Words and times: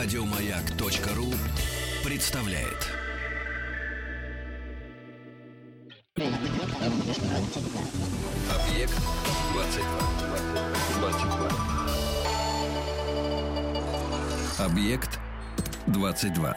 Радиомаяк.ру 0.00 1.34
представляет. 2.08 2.86
Объект 8.48 8.94
22. 9.54 9.98
22. 11.00 11.50
Объект 14.64 15.18
22. 15.88 16.56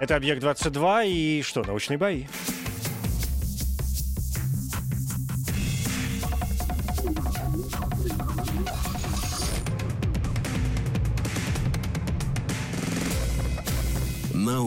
Это 0.00 0.16
объект 0.16 0.40
22 0.40 1.04
и 1.04 1.42
что, 1.42 1.62
научные 1.62 1.96
бои? 1.96 2.24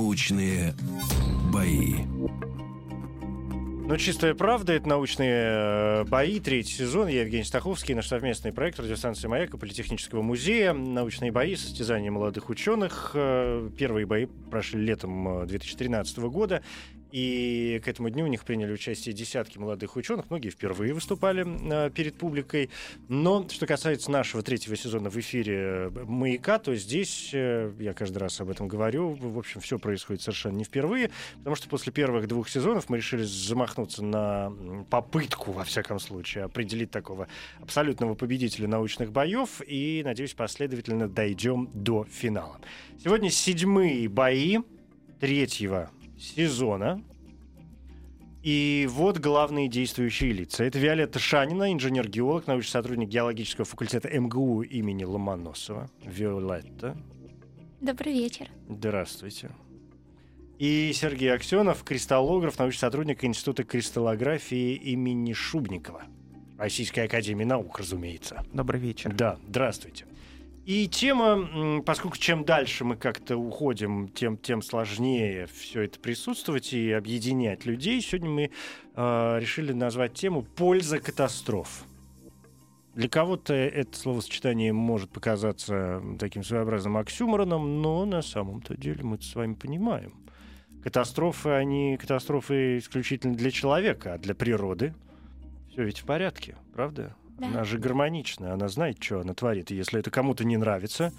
Научные 0.02 0.74
бои. 1.54 1.94
Ну, 3.88 3.98
чистая 3.98 4.34
правда, 4.34 4.74
это 4.74 4.90
научные 4.90 5.36
э, 5.36 6.04
бои, 6.06 6.40
третий 6.40 6.74
сезон. 6.74 7.08
Я 7.08 7.22
Евгений 7.22 7.44
Стаховский, 7.44 7.94
наш 7.94 8.08
совместный 8.08 8.52
проект 8.52 8.80
радиостанции 8.80 9.28
«Маяк» 9.28 9.54
и 9.54 9.60
Политехнического 9.60 10.24
музея. 10.24 10.74
Научные 10.74 11.32
бои, 11.32 11.56
состязания 11.56 12.10
молодых 12.10 12.50
ученых. 12.50 13.12
Э, 13.14 13.70
Первые 13.78 14.08
бои 14.08 14.26
прошли 14.26 14.82
летом 14.82 15.44
э, 15.44 15.46
2013 15.46 16.18
года. 16.18 16.64
И 17.12 17.82
к 17.84 17.88
этому 17.88 18.10
дню 18.10 18.26
у 18.26 18.28
них 18.28 18.44
приняли 18.46 18.72
участие 18.72 19.14
десятки 19.14 19.58
молодых 19.58 19.96
ученых. 19.96 20.30
Многие 20.30 20.50
впервые 20.50 20.94
выступали 20.94 21.46
э, 21.46 21.90
перед 21.92 22.16
публикой. 22.16 22.70
Но 23.10 23.48
что 23.50 23.68
касается 23.68 24.12
нашего 24.12 24.44
третьего 24.44 24.76
сезона 24.76 25.10
в 25.10 25.18
эфире 25.18 25.56
э, 25.56 25.90
«Маяка», 26.06 26.60
то 26.60 26.74
здесь, 26.76 27.32
э, 27.34 27.72
я 27.80 27.94
каждый 27.94 28.20
раз 28.20 28.40
об 28.40 28.50
этом 28.50 28.68
говорю, 28.68 29.12
в 29.12 29.38
общем, 29.38 29.60
все 29.62 29.78
происходит 29.78 30.22
совершенно 30.22 30.58
не 30.58 30.64
впервые. 30.64 31.12
Потому 31.40 31.56
что 31.56 31.68
после 31.68 31.92
первых 31.92 32.28
двух 32.28 32.50
сезонов 32.50 32.90
мы 32.90 32.98
решили 32.98 33.24
замахнуться 33.24 34.04
на 34.04 34.54
попытку, 34.90 35.52
во 35.52 35.64
всяком 35.64 36.00
случае, 36.00 36.46
определить 36.46 36.92
такого 36.92 37.28
абсолютного 37.60 38.16
победителя 38.16 38.68
научных 38.68 39.12
боев. 39.12 39.62
И, 39.68 40.02
надеюсь, 40.06 40.34
последовательно 40.34 41.10
дойдем 41.10 41.70
до 41.74 42.06
финала. 42.06 42.60
Сегодня 43.04 43.30
седьмые 43.30 44.08
бои 44.08 44.60
третьего 45.20 45.92
сезона. 46.22 47.04
И 48.44 48.88
вот 48.90 49.20
главные 49.20 49.68
действующие 49.68 50.32
лица. 50.32 50.64
Это 50.64 50.80
Виолетта 50.80 51.20
Шанина, 51.20 51.72
инженер-геолог, 51.74 52.48
научный 52.48 52.72
сотрудник 52.72 53.10
геологического 53.10 53.66
факультета 53.66 54.10
МГУ 54.10 54.64
имени 54.64 55.04
Ломоносова. 55.04 55.90
Виолетта, 56.04 56.98
Добрый 57.82 58.14
вечер. 58.14 58.48
здравствуйте. 58.68 59.52
И 60.58 60.92
Сергей 60.94 61.34
Аксенов, 61.34 61.84
кристаллограф, 61.84 62.58
научный 62.60 62.80
сотрудник 62.80 63.24
Института 63.24 63.64
кристаллографии 63.64 64.76
имени 64.76 65.34
Шубникова. 65.34 66.04
Российской 66.58 67.06
Академии 67.06 67.44
Наук, 67.44 67.80
разумеется. 67.80 68.44
Добрый 68.54 68.80
вечер. 68.80 69.12
Да, 69.12 69.40
здравствуйте. 69.48 70.06
И 70.66 70.88
тема, 70.88 71.82
поскольку 71.82 72.18
чем 72.18 72.46
дальше 72.46 72.86
мы 72.86 72.96
как-то 72.96 73.36
уходим, 73.36 74.10
тем, 74.10 74.38
тем 74.38 74.62
сложнее 74.62 75.48
все 75.48 75.82
это 75.82 76.00
присутствовать 76.00 76.72
и 76.74 76.92
объединять 76.92 77.66
людей. 77.66 78.00
Сегодня 78.00 78.30
мы 78.30 78.52
э, 78.96 79.40
решили 79.40 79.74
назвать 79.74 80.14
тему 80.14 80.44
«Польза 80.44 81.00
катастроф». 81.00 81.86
Для 82.94 83.10
кого-то 83.10 83.54
это 83.54 83.98
словосочетание 83.98 84.72
может 84.72 85.10
показаться 85.12 86.04
таким 86.20 86.44
своеобразным 86.44 86.98
оксюмороном, 86.98 87.82
но 87.82 88.06
на 88.06 88.22
самом-то 88.22 88.78
деле 88.78 89.04
мы 89.04 89.20
с 89.20 89.34
вами 89.34 89.56
понимаем. 89.56 90.14
Катастрофы, 90.84 91.50
они 91.50 91.98
катастрофы 91.98 92.78
исключительно 92.80 93.34
для 93.34 93.50
человека, 93.50 94.14
а 94.14 94.18
для 94.18 94.36
природы 94.36 94.94
все 95.72 95.84
ведь 95.84 96.00
в 96.00 96.06
порядке, 96.06 96.56
правда? 96.74 97.16
Она 97.48 97.64
же 97.64 97.78
гармоничная, 97.78 98.54
она 98.54 98.68
знает, 98.68 99.02
что 99.02 99.22
она 99.22 99.34
творит. 99.34 99.72
И 99.72 99.76
если 99.76 100.00
это 100.00 100.12
кому-то 100.12 100.44
не 100.44 100.58
нравится, 100.58 101.14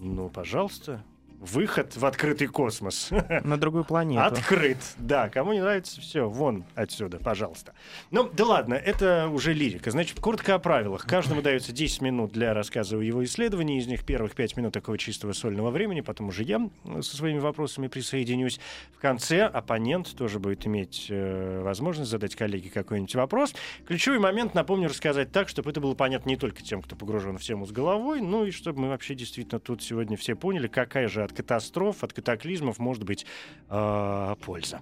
ну, 0.00 0.28
пожалуйста, 0.28 1.02
выход 1.40 1.96
в 1.96 2.04
открытый 2.04 2.48
космос. 2.48 3.10
На 3.44 3.56
другую 3.56 3.84
планету. 3.84 4.22
Открыт. 4.22 4.78
Да, 4.98 5.28
кому 5.28 5.52
не 5.52 5.60
нравится, 5.60 6.00
все, 6.00 6.28
вон 6.28 6.64
отсюда, 6.74 7.18
пожалуйста. 7.18 7.74
Ну, 8.10 8.28
да 8.32 8.44
ладно, 8.44 8.74
это 8.74 9.28
уже 9.28 9.52
лирика. 9.52 9.90
Значит, 9.90 10.20
коротко 10.20 10.54
о 10.54 10.58
правилах. 10.58 11.06
Каждому 11.06 11.42
дается 11.42 11.72
10 11.72 12.02
минут 12.02 12.32
для 12.32 12.54
рассказа 12.54 12.96
о 12.96 13.00
его 13.00 13.24
исследовании. 13.24 13.78
Из 13.78 13.86
них 13.86 14.04
первых 14.04 14.34
5 14.34 14.56
минут 14.56 14.72
такого 14.72 14.98
чистого 14.98 15.32
сольного 15.32 15.70
времени. 15.70 16.00
Потом 16.00 16.28
уже 16.28 16.42
я 16.42 16.68
со 17.00 17.16
своими 17.16 17.38
вопросами 17.38 17.88
присоединюсь. 17.88 18.60
В 18.96 19.00
конце 19.00 19.44
оппонент 19.44 20.14
тоже 20.16 20.38
будет 20.38 20.66
иметь 20.66 21.06
э, 21.08 21.60
возможность 21.62 22.10
задать 22.10 22.34
коллеге 22.34 22.70
какой-нибудь 22.70 23.14
вопрос. 23.14 23.54
Ключевой 23.86 24.18
момент, 24.18 24.54
напомню, 24.54 24.88
рассказать 24.88 25.30
так, 25.30 25.48
чтобы 25.48 25.70
это 25.70 25.80
было 25.80 25.94
понятно 25.94 26.30
не 26.30 26.36
только 26.36 26.62
тем, 26.62 26.82
кто 26.82 26.96
погружен 26.96 27.38
в 27.38 27.42
тему 27.42 27.66
с 27.66 27.72
головой, 27.72 28.20
ну 28.20 28.44
и 28.44 28.50
чтобы 28.50 28.80
мы 28.80 28.88
вообще 28.88 29.14
действительно 29.14 29.60
тут 29.60 29.82
сегодня 29.82 30.16
все 30.16 30.34
поняли, 30.34 30.66
какая 30.66 31.08
же 31.08 31.27
от 31.28 31.36
катастроф, 31.36 32.02
от 32.02 32.12
катаклизмов 32.12 32.78
может 32.78 33.04
быть 33.04 33.26
э, 33.68 34.34
польза. 34.44 34.80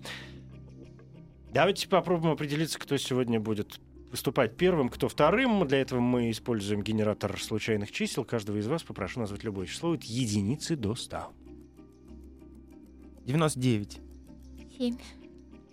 Давайте 1.52 1.88
попробуем 1.88 2.34
определиться, 2.34 2.78
кто 2.78 2.96
сегодня 2.96 3.40
будет 3.40 3.80
выступать 4.10 4.56
первым, 4.56 4.88
кто 4.88 5.08
вторым. 5.08 5.66
Для 5.66 5.78
этого 5.78 6.00
мы 6.00 6.30
используем 6.30 6.82
генератор 6.82 7.40
случайных 7.40 7.90
чисел. 7.90 8.24
Каждого 8.24 8.58
из 8.58 8.66
вас 8.66 8.82
попрошу 8.82 9.20
назвать 9.20 9.42
любое 9.44 9.66
число 9.66 9.92
от 9.92 10.04
единицы 10.04 10.76
до 10.76 10.94
100. 10.94 11.32
99. 13.24 14.00
Семь. 14.78 14.96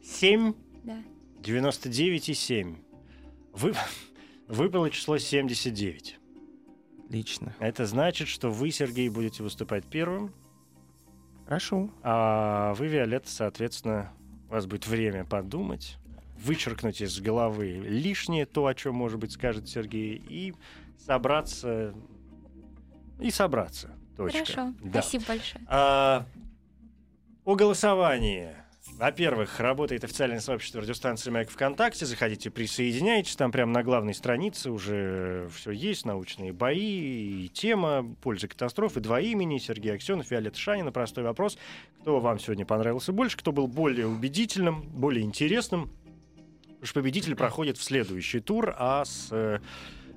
7, 0.01 0.53
Да. 0.83 1.03
99 1.39 2.29
и 2.29 2.33
7. 2.33 2.75
Вы... 3.53 3.73
Выпало 4.47 4.89
число 4.89 5.17
79. 5.17 6.19
Отлично. 7.06 7.56
Это 7.59 7.85
значит, 7.85 8.28
что 8.28 8.50
вы, 8.50 8.72
Сергей, 8.72 9.09
будете 9.09 9.44
выступать 9.44 9.85
первым, 9.85 10.33
Хорошо. 11.46 11.90
а 12.02 12.74
вы, 12.76 12.88
Виолетта, 12.88 13.30
соответственно, 13.30 14.12
у 14.50 14.54
вас 14.54 14.66
будет 14.66 14.88
время 14.88 15.26
подумать, 15.26 15.98
вычеркнуть 16.38 17.02
из 17.02 17.20
головы 17.20 17.68
лишнее, 17.86 18.46
то, 18.46 18.66
о 18.66 18.74
чем, 18.74 18.96
может 18.96 19.20
быть, 19.20 19.31
скажет 19.31 19.68
Сергей, 19.68 20.16
и 20.16 20.54
собраться... 20.98 21.94
И 23.20 23.30
собраться. 23.30 23.92
Точка. 24.18 24.40
Хорошо. 24.40 24.74
Да. 24.81 25.02
Спасибо 25.02 25.26
большое. 25.28 25.66
А, 25.68 26.26
о 27.46 27.56
голосовании. 27.56 28.56
Во-первых, 28.91 29.59
работает 29.59 30.03
официальное 30.03 30.41
сообщество 30.41 30.81
радиостанции 30.81 31.29
«Маяк 31.29 31.49
ВКонтакте». 31.49 32.05
Заходите, 32.05 32.49
присоединяйтесь. 32.49 33.35
Там 33.35 33.51
прямо 33.51 33.71
на 33.71 33.81
главной 33.81 34.13
странице 34.13 34.71
уже 34.71 35.49
все 35.55 35.71
есть. 35.71 36.05
Научные 36.05 36.51
бои 36.51 37.45
и 37.45 37.49
тема 37.49 38.05
«Польза 38.21 38.47
катастрофы». 38.47 38.99
Два 38.99 39.21
имени. 39.21 39.57
Сергей 39.57 39.95
Аксенов, 39.95 40.29
Виолетта 40.29 40.59
Шанина. 40.59 40.91
Простой 40.91 41.23
вопрос. 41.23 41.57
Кто 42.01 42.19
вам 42.19 42.39
сегодня 42.39 42.66
понравился 42.66 43.13
больше? 43.13 43.38
Кто 43.38 43.53
был 43.53 43.67
более 43.67 44.05
убедительным, 44.05 44.81
более 44.81 45.23
интересным? 45.23 45.89
Потому 46.65 46.85
что 46.85 47.00
победитель 47.00 47.35
проходит 47.35 47.77
в 47.77 47.83
следующий 47.83 48.41
тур, 48.41 48.75
а 48.77 49.05
с... 49.05 49.29
э, 49.31 49.59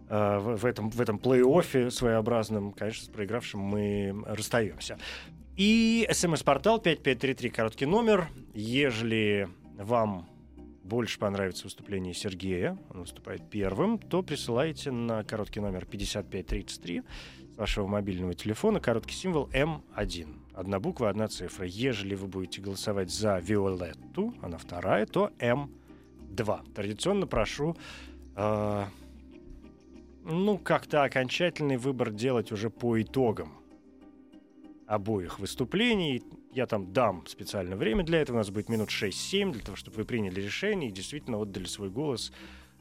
э, 0.09 0.38
в, 0.38 0.66
этом, 0.66 0.91
в 0.91 1.00
этом 1.00 1.19
плей-оффе 1.19 1.91
своеобразном, 1.91 2.72
конечно, 2.72 3.04
с 3.04 3.09
проигравшим 3.09 3.60
мы 3.60 4.25
расстаемся. 4.27 4.98
И 5.56 6.06
смс-портал 6.12 6.78
5533, 6.78 7.49
короткий 7.49 7.87
номер. 7.87 8.28
Ежели 8.53 9.49
вам 9.78 10.28
больше 10.84 11.19
понравится 11.19 11.65
выступление 11.65 12.12
Сергея, 12.12 12.78
он 12.91 13.00
выступает 13.00 13.49
первым, 13.49 13.99
то 13.99 14.22
присылайте 14.22 14.91
на 14.91 15.25
короткий 15.25 15.61
номер 15.61 15.87
5533 15.87 17.03
с 17.54 17.57
вашего 17.57 17.86
мобильного 17.86 18.34
телефона 18.34 18.81
короткий 18.81 19.15
символ 19.15 19.48
М1. 19.54 20.28
Одна 20.53 20.78
буква, 20.78 21.09
одна 21.09 21.27
цифра. 21.27 21.65
Ежели 21.65 22.15
вы 22.15 22.27
будете 22.27 22.60
голосовать 22.60 23.10
за 23.10 23.39
Виолетту, 23.39 24.34
она 24.42 24.59
вторая, 24.59 25.07
то 25.07 25.31
М2. 25.39 26.75
Традиционно 26.75 27.27
прошу 27.27 27.78
э, 28.36 28.84
ну, 30.22 30.59
как-то 30.59 31.03
окончательный 31.04 31.78
выбор 31.78 32.10
делать 32.10 32.53
уже 32.53 32.69
по 32.69 33.01
итогам 33.01 33.54
обоих 34.86 35.38
выступлений. 35.38 36.22
Я 36.53 36.66
там 36.66 36.92
дам 36.92 37.27
специальное 37.27 37.77
время 37.77 38.04
для 38.04 38.21
этого. 38.21 38.36
У 38.36 38.38
нас 38.38 38.50
будет 38.50 38.68
минут 38.68 38.88
6-7 38.88 39.53
для 39.53 39.62
того, 39.62 39.77
чтобы 39.77 39.98
вы 39.98 40.04
приняли 40.04 40.41
решение 40.41 40.91
и 40.91 40.92
действительно 40.92 41.38
отдали 41.38 41.65
свой 41.65 41.91
голос 41.91 42.33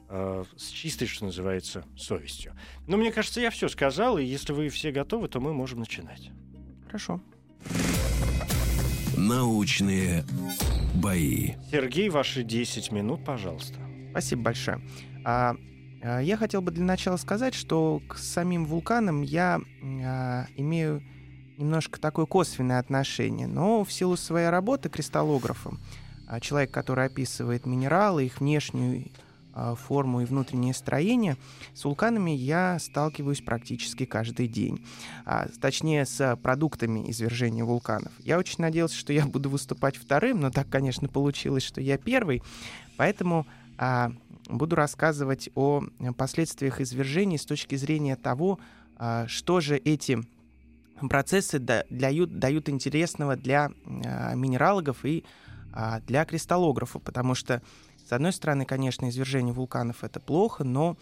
э, 0.08 0.44
с 0.56 0.68
чистой, 0.68 1.06
что 1.06 1.26
называется, 1.26 1.84
совестью. 1.96 2.54
Но 2.86 2.96
мне 2.96 3.12
кажется, 3.12 3.40
я 3.40 3.50
все 3.50 3.68
сказал, 3.68 4.18
и 4.18 4.24
если 4.24 4.52
вы 4.52 4.68
все 4.68 4.92
готовы, 4.92 5.28
то 5.28 5.40
мы 5.40 5.52
можем 5.52 5.80
начинать. 5.80 6.30
Хорошо. 6.86 7.20
Научные 9.16 10.24
бои. 10.94 11.54
Сергей, 11.70 12.08
ваши 12.08 12.42
10 12.42 12.92
минут, 12.92 13.24
пожалуйста. 13.24 13.78
Спасибо 14.10 14.42
большое. 14.42 14.80
А, 15.24 15.56
а, 16.02 16.20
я 16.20 16.36
хотел 16.36 16.62
бы 16.62 16.70
для 16.70 16.84
начала 16.84 17.16
сказать, 17.16 17.54
что 17.54 18.00
к 18.08 18.18
самим 18.18 18.64
вулканам 18.66 19.22
я 19.22 19.60
а, 19.82 20.46
имею 20.56 21.02
немножко 21.58 22.00
такое 22.00 22.26
косвенное 22.26 22.78
отношение, 22.78 23.46
но 23.46 23.84
в 23.84 23.92
силу 23.92 24.16
своей 24.16 24.48
работы 24.48 24.88
кристаллографом, 24.88 25.80
а, 26.26 26.40
человек, 26.40 26.70
который 26.70 27.06
описывает 27.06 27.66
минералы, 27.66 28.26
их 28.26 28.40
внешнюю 28.40 29.10
а, 29.52 29.74
форму 29.74 30.20
и 30.20 30.24
внутреннее 30.24 30.74
строение, 30.74 31.36
с 31.74 31.84
вулканами 31.84 32.30
я 32.30 32.78
сталкиваюсь 32.78 33.40
практически 33.40 34.04
каждый 34.04 34.48
день. 34.48 34.84
А, 35.24 35.46
точнее, 35.60 36.04
с 36.04 36.36
продуктами 36.36 37.10
извержения 37.10 37.64
вулканов. 37.64 38.12
Я 38.20 38.38
очень 38.38 38.56
надеялся, 38.58 38.96
что 38.96 39.12
я 39.12 39.24
буду 39.26 39.48
выступать 39.48 39.96
вторым, 39.96 40.40
но 40.40 40.50
так, 40.50 40.68
конечно, 40.68 41.08
получилось, 41.08 41.62
что 41.62 41.80
я 41.80 41.96
первый. 41.96 42.42
Поэтому 42.96 43.46
буду 44.48 44.74
рассказывать 44.74 45.50
о 45.54 45.82
последствиях 46.16 46.80
извержений 46.80 47.36
с 47.36 47.44
точки 47.44 47.74
зрения 47.74 48.16
того, 48.16 48.58
что 49.26 49.60
же 49.60 49.76
эти 49.76 50.24
процессы 51.10 51.58
дают, 51.58 52.38
дают 52.38 52.68
интересного 52.68 53.36
для 53.36 53.70
а, 54.04 54.34
минералогов 54.34 55.04
и 55.04 55.24
а, 55.72 56.00
для 56.00 56.24
кристаллографов, 56.24 57.02
потому 57.02 57.34
что 57.34 57.62
с 58.06 58.12
одной 58.12 58.32
стороны, 58.32 58.64
конечно, 58.64 59.08
извержение 59.08 59.52
вулканов 59.52 60.04
это 60.04 60.20
плохо, 60.20 60.64
но 60.64 60.96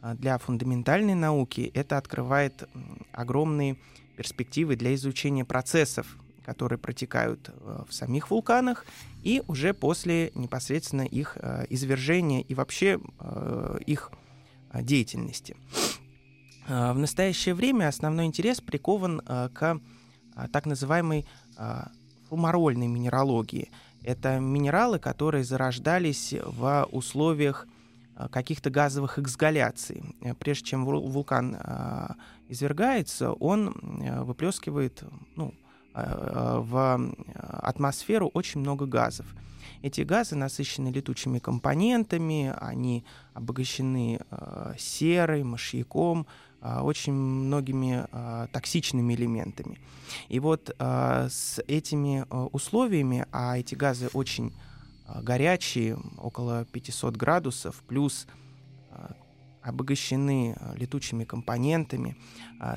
а, 0.00 0.14
для 0.14 0.38
фундаментальной 0.38 1.14
науки 1.14 1.70
это 1.74 1.96
открывает 1.96 2.68
огромные 3.12 3.76
перспективы 4.16 4.76
для 4.76 4.94
изучения 4.94 5.44
процессов, 5.44 6.18
которые 6.44 6.78
протекают 6.78 7.48
э, 7.48 7.84
в 7.88 7.94
самих 7.94 8.30
вулканах, 8.30 8.84
и 9.22 9.42
уже 9.46 9.72
после 9.72 10.32
непосредственно 10.34 11.02
их 11.02 11.38
э, 11.40 11.64
извержения 11.70 12.40
и 12.40 12.54
вообще 12.54 12.98
э, 13.18 13.78
их 13.86 14.10
деятельности. 14.74 15.56
В 16.70 16.94
настоящее 16.94 17.54
время 17.54 17.88
основной 17.88 18.26
интерес 18.26 18.60
прикован 18.60 19.20
к 19.20 19.80
так 20.52 20.66
называемой 20.66 21.26
фумарольной 22.28 22.86
минералогии– 22.86 23.70
это 24.02 24.38
минералы, 24.38 24.98
которые 24.98 25.44
зарождались 25.44 26.34
в 26.42 26.88
условиях 26.90 27.66
а, 28.16 28.28
каких-то 28.28 28.70
газовых 28.70 29.18
эксгаляций. 29.18 30.02
Прежде 30.38 30.64
чем 30.64 30.84
вулкан 30.84 31.56
а, 31.58 32.16
извергается, 32.48 33.32
он 33.32 33.74
выплескивает 34.24 35.04
ну, 35.36 35.54
а, 35.92 36.60
в 36.60 37.14
атмосферу 37.34 38.30
очень 38.32 38.60
много 38.60 38.86
газов. 38.86 39.26
Эти 39.82 40.02
газы 40.02 40.36
насыщены 40.36 40.88
летучими 40.88 41.38
компонентами, 41.38 42.54
они 42.58 43.04
обогащены 43.34 44.20
серой, 44.78 45.42
мышьяком, 45.42 46.26
а, 46.62 46.82
очень 46.82 47.14
многими 47.14 48.06
а, 48.12 48.46
токсичными 48.48 49.14
элементами. 49.14 49.78
И 50.28 50.40
вот 50.40 50.74
а, 50.78 51.28
с 51.30 51.62
этими 51.66 52.26
условиями, 52.52 53.26
а 53.32 53.58
эти 53.58 53.74
газы 53.74 54.08
очень 54.12 54.52
горячие, 55.22 55.98
около 56.18 56.66
500 56.66 57.16
градусов, 57.16 57.82
плюс 57.88 58.26
обогащены 59.62 60.56
летучими 60.76 61.24
компонентами, 61.24 62.16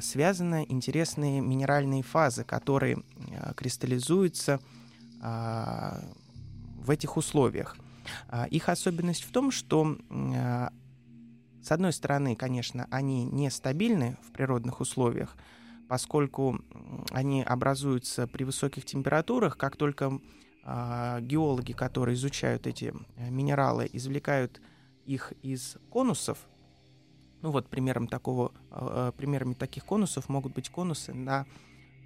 связаны 0.01 0.65
интересные 0.67 1.41
минеральные 1.41 2.01
фазы, 2.01 2.43
которые 2.43 3.03
кристаллизуются 3.55 4.59
в 6.83 6.89
этих 6.89 7.17
условиях. 7.17 7.77
Их 8.49 8.69
особенность 8.69 9.23
в 9.23 9.31
том, 9.31 9.51
что 9.51 9.97
с 11.63 11.71
одной 11.71 11.93
стороны, 11.93 12.35
конечно, 12.35 12.87
они 12.91 13.23
нестабильны 13.23 14.17
в 14.27 14.33
природных 14.33 14.81
условиях, 14.81 15.37
поскольку 15.87 16.59
они 17.11 17.41
образуются 17.41 18.27
при 18.27 18.43
высоких 18.43 18.83
температурах, 18.83 19.57
как 19.57 19.77
только 19.77 20.19
э, 20.65 21.19
геологи, 21.21 21.71
которые 21.71 22.15
изучают 22.15 22.67
эти 22.67 22.93
э, 23.15 23.29
минералы, 23.29 23.89
извлекают 23.93 24.61
их 25.05 25.31
из 25.41 25.77
конусов, 25.89 26.37
ну 27.41 27.51
вот 27.51 27.69
примером 27.69 28.07
такого, 28.07 28.51
э, 28.71 29.13
примерами 29.15 29.53
таких 29.53 29.85
конусов 29.85 30.27
могут 30.27 30.53
быть 30.53 30.69
конусы 30.69 31.13
на 31.13 31.45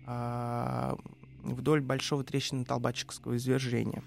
э, 0.05 0.95
вдоль 1.43 1.81
большого 1.81 2.21
трещинно-толбачковского 2.23 3.37
извержения. 3.37 4.03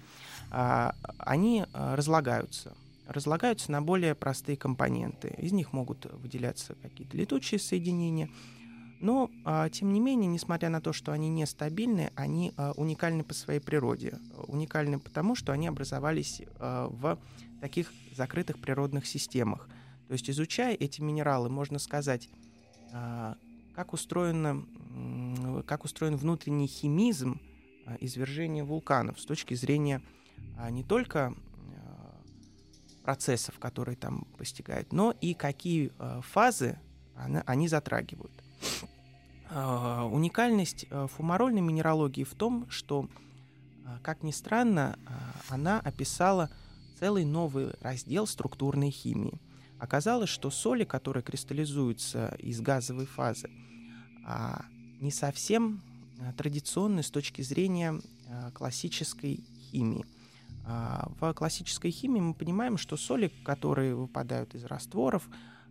Э, 0.51 0.91
они 1.17 1.65
э, 1.73 1.95
разлагаются 1.95 2.75
разлагаются 3.11 3.71
на 3.71 3.81
более 3.81 4.15
простые 4.15 4.57
компоненты. 4.57 5.35
Из 5.37 5.51
них 5.51 5.73
могут 5.73 6.05
выделяться 6.13 6.75
какие-то 6.81 7.17
летучие 7.17 7.59
соединения. 7.59 8.29
Но, 8.99 9.31
а, 9.45 9.69
тем 9.69 9.93
не 9.93 9.99
менее, 9.99 10.27
несмотря 10.27 10.69
на 10.69 10.79
то, 10.79 10.93
что 10.93 11.11
они 11.11 11.27
нестабильны, 11.29 12.11
они 12.15 12.53
а, 12.55 12.71
уникальны 12.75 13.23
по 13.23 13.33
своей 13.33 13.59
природе. 13.59 14.19
Уникальны 14.47 14.99
потому, 14.99 15.35
что 15.35 15.51
они 15.51 15.67
образовались 15.67 16.41
а, 16.59 16.87
в 16.87 17.19
таких 17.59 17.91
закрытых 18.15 18.59
природных 18.59 19.07
системах. 19.07 19.67
То 20.07 20.13
есть, 20.13 20.29
изучая 20.29 20.75
эти 20.75 21.01
минералы, 21.01 21.49
можно 21.49 21.79
сказать, 21.79 22.29
а, 22.93 23.37
как, 23.73 23.93
устроено, 23.93 24.63
как 25.65 25.83
устроен 25.83 26.15
внутренний 26.15 26.67
химизм 26.67 27.41
а, 27.87 27.97
извержения 27.99 28.63
вулканов 28.63 29.19
с 29.19 29.25
точки 29.25 29.55
зрения 29.55 29.97
а, 29.97 30.20
не 30.69 30.83
только 30.83 31.33
процессов, 33.03 33.57
которые 33.59 33.95
там 33.95 34.25
постигают, 34.37 34.93
но 34.93 35.11
и 35.21 35.33
какие 35.33 35.91
э, 35.97 36.21
фазы 36.23 36.79
они 37.45 37.67
затрагивают. 37.67 38.31
Уникальность 39.49 40.87
фумарольной 41.15 41.61
минералогии 41.61 42.23
в 42.23 42.33
том, 42.35 42.69
что, 42.69 43.09
как 44.01 44.23
ни 44.23 44.31
странно, 44.31 44.97
она 45.49 45.81
описала 45.81 46.49
целый 46.97 47.25
новый 47.25 47.73
раздел 47.81 48.25
структурной 48.27 48.91
химии. 48.91 49.41
Оказалось, 49.77 50.29
что 50.29 50.51
соли, 50.51 50.85
которые 50.85 51.21
кристаллизуются 51.21 52.33
из 52.39 52.61
газовой 52.61 53.05
фазы, 53.05 53.49
не 55.01 55.11
совсем 55.11 55.81
традиционны 56.37 57.03
с 57.03 57.11
точки 57.11 57.41
зрения 57.41 57.99
классической 58.53 59.43
химии. 59.69 60.05
А, 60.65 61.09
в 61.19 61.33
классической 61.33 61.91
химии 61.91 62.19
мы 62.19 62.33
понимаем, 62.33 62.77
что 62.77 62.97
соли, 62.97 63.31
которые 63.43 63.95
выпадают 63.95 64.55
из 64.55 64.65
растворов, 64.65 65.27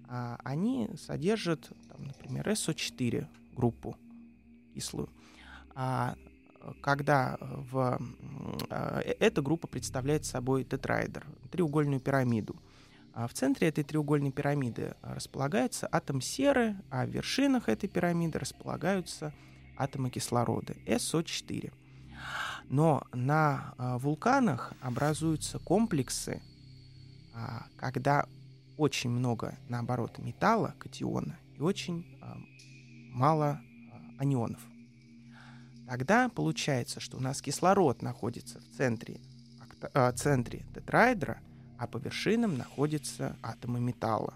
а, 0.09 0.39
они 0.45 0.89
содержат, 0.97 1.71
там, 1.89 2.07
например, 2.07 2.49
СО4 2.49 3.27
группу 3.55 3.97
кислую. 4.75 5.09
А 5.75 6.17
когда 6.83 7.39
в, 7.41 7.99
э, 8.69 9.01
эта 9.19 9.41
группа 9.41 9.67
представляет 9.67 10.25
собой 10.25 10.65
тетраэдр, 10.65 11.27
треугольную 11.51 12.01
пирамиду. 12.01 12.57
В 13.15 13.31
центре 13.33 13.69
этой 13.69 13.83
треугольной 13.83 14.31
пирамиды 14.31 14.95
располагается 15.03 15.89
атом 15.91 16.21
серы, 16.21 16.77
а 16.91 17.07
в 17.07 17.11
вершинах 17.11 17.69
этой 17.69 17.89
пирамиды 17.89 18.39
располагаются 18.39 19.33
атомы 19.77 20.11
кислорода, 20.11 20.75
СО4. 20.87 21.73
Но 22.69 23.03
на 23.13 23.75
а, 23.77 23.99
вулканах 23.99 24.73
образуются 24.81 25.59
комплексы, 25.59 26.41
а, 27.35 27.67
когда 27.77 28.27
очень 28.77 29.11
много, 29.11 29.59
наоборот, 29.69 30.19
металла, 30.19 30.75
катиона, 30.79 31.37
и 31.57 31.61
очень 31.61 32.07
а, 32.23 32.37
мало 33.13 33.61
анионов. 34.19 34.61
Тогда 35.87 36.29
получается, 36.29 37.01
что 37.01 37.17
у 37.17 37.21
нас 37.21 37.43
кислород 37.43 38.01
находится 38.01 38.61
в 38.61 38.77
центре, 38.77 39.21
а, 39.93 40.13
центре 40.13 40.65
тетраэдра, 40.75 41.41
а 41.79 41.87
по 41.87 41.99
вершинам 41.99 42.57
находятся 42.57 43.37
атомы 43.43 43.81
металла. 43.81 44.35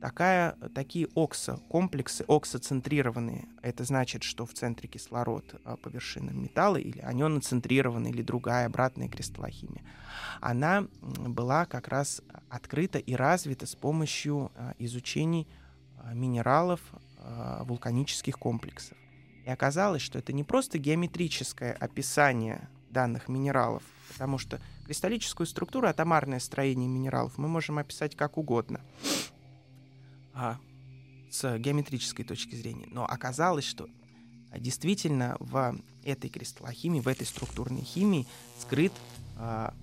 Такая, 0.00 0.52
такие 0.74 1.08
оксо-комплексы, 1.14 2.22
оксоцентрированные, 2.28 3.46
это 3.62 3.84
значит, 3.84 4.24
что 4.24 4.44
в 4.44 4.52
центре 4.52 4.88
кислород 4.88 5.58
а, 5.64 5.76
по 5.76 5.88
вершинам 5.88 6.42
металла, 6.42 6.76
или 6.76 7.00
анионоцентрированный, 7.00 8.10
или 8.10 8.20
другая 8.20 8.66
обратная 8.66 9.08
кристаллохимия, 9.08 9.82
она 10.42 10.86
была 11.00 11.64
как 11.64 11.88
раз 11.88 12.20
открыта 12.50 12.98
и 12.98 13.14
развита 13.14 13.64
с 13.64 13.74
помощью 13.74 14.52
а, 14.54 14.74
изучений 14.78 15.48
а, 15.98 16.12
минералов 16.12 16.80
вулканических 17.64 18.38
комплексов. 18.38 18.96
И 19.44 19.50
оказалось, 19.50 20.00
что 20.00 20.20
это 20.20 20.32
не 20.32 20.44
просто 20.44 20.78
геометрическое 20.78 21.72
описание 21.72 22.68
данных 22.90 23.28
минералов, 23.28 23.82
потому 24.12 24.38
что 24.38 24.60
кристаллическую 24.84 25.44
структуру, 25.48 25.88
атомарное 25.88 26.38
строение 26.38 26.88
минералов 26.88 27.36
мы 27.36 27.48
можем 27.48 27.78
описать 27.78 28.14
как 28.14 28.38
угодно 28.38 28.80
а, 30.36 30.58
с 31.30 31.58
геометрической 31.58 32.24
точки 32.24 32.54
зрения. 32.54 32.86
Но 32.90 33.04
оказалось, 33.04 33.64
что 33.64 33.88
действительно 34.56 35.36
в 35.40 35.76
этой 36.04 36.28
кристаллохимии, 36.28 37.00
в 37.00 37.08
этой 37.08 37.26
структурной 37.26 37.82
химии 37.82 38.26
скрыт, 38.58 38.92
а, 39.38 39.74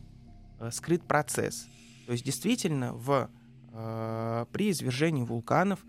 э, 0.60 0.70
скрыт 0.72 1.04
процесс. 1.04 1.68
То 2.06 2.12
есть 2.14 2.24
действительно 2.24 2.94
в, 2.94 3.30
а, 3.74 4.46
при 4.52 4.70
извержении 4.70 5.24
вулканов 5.24 5.80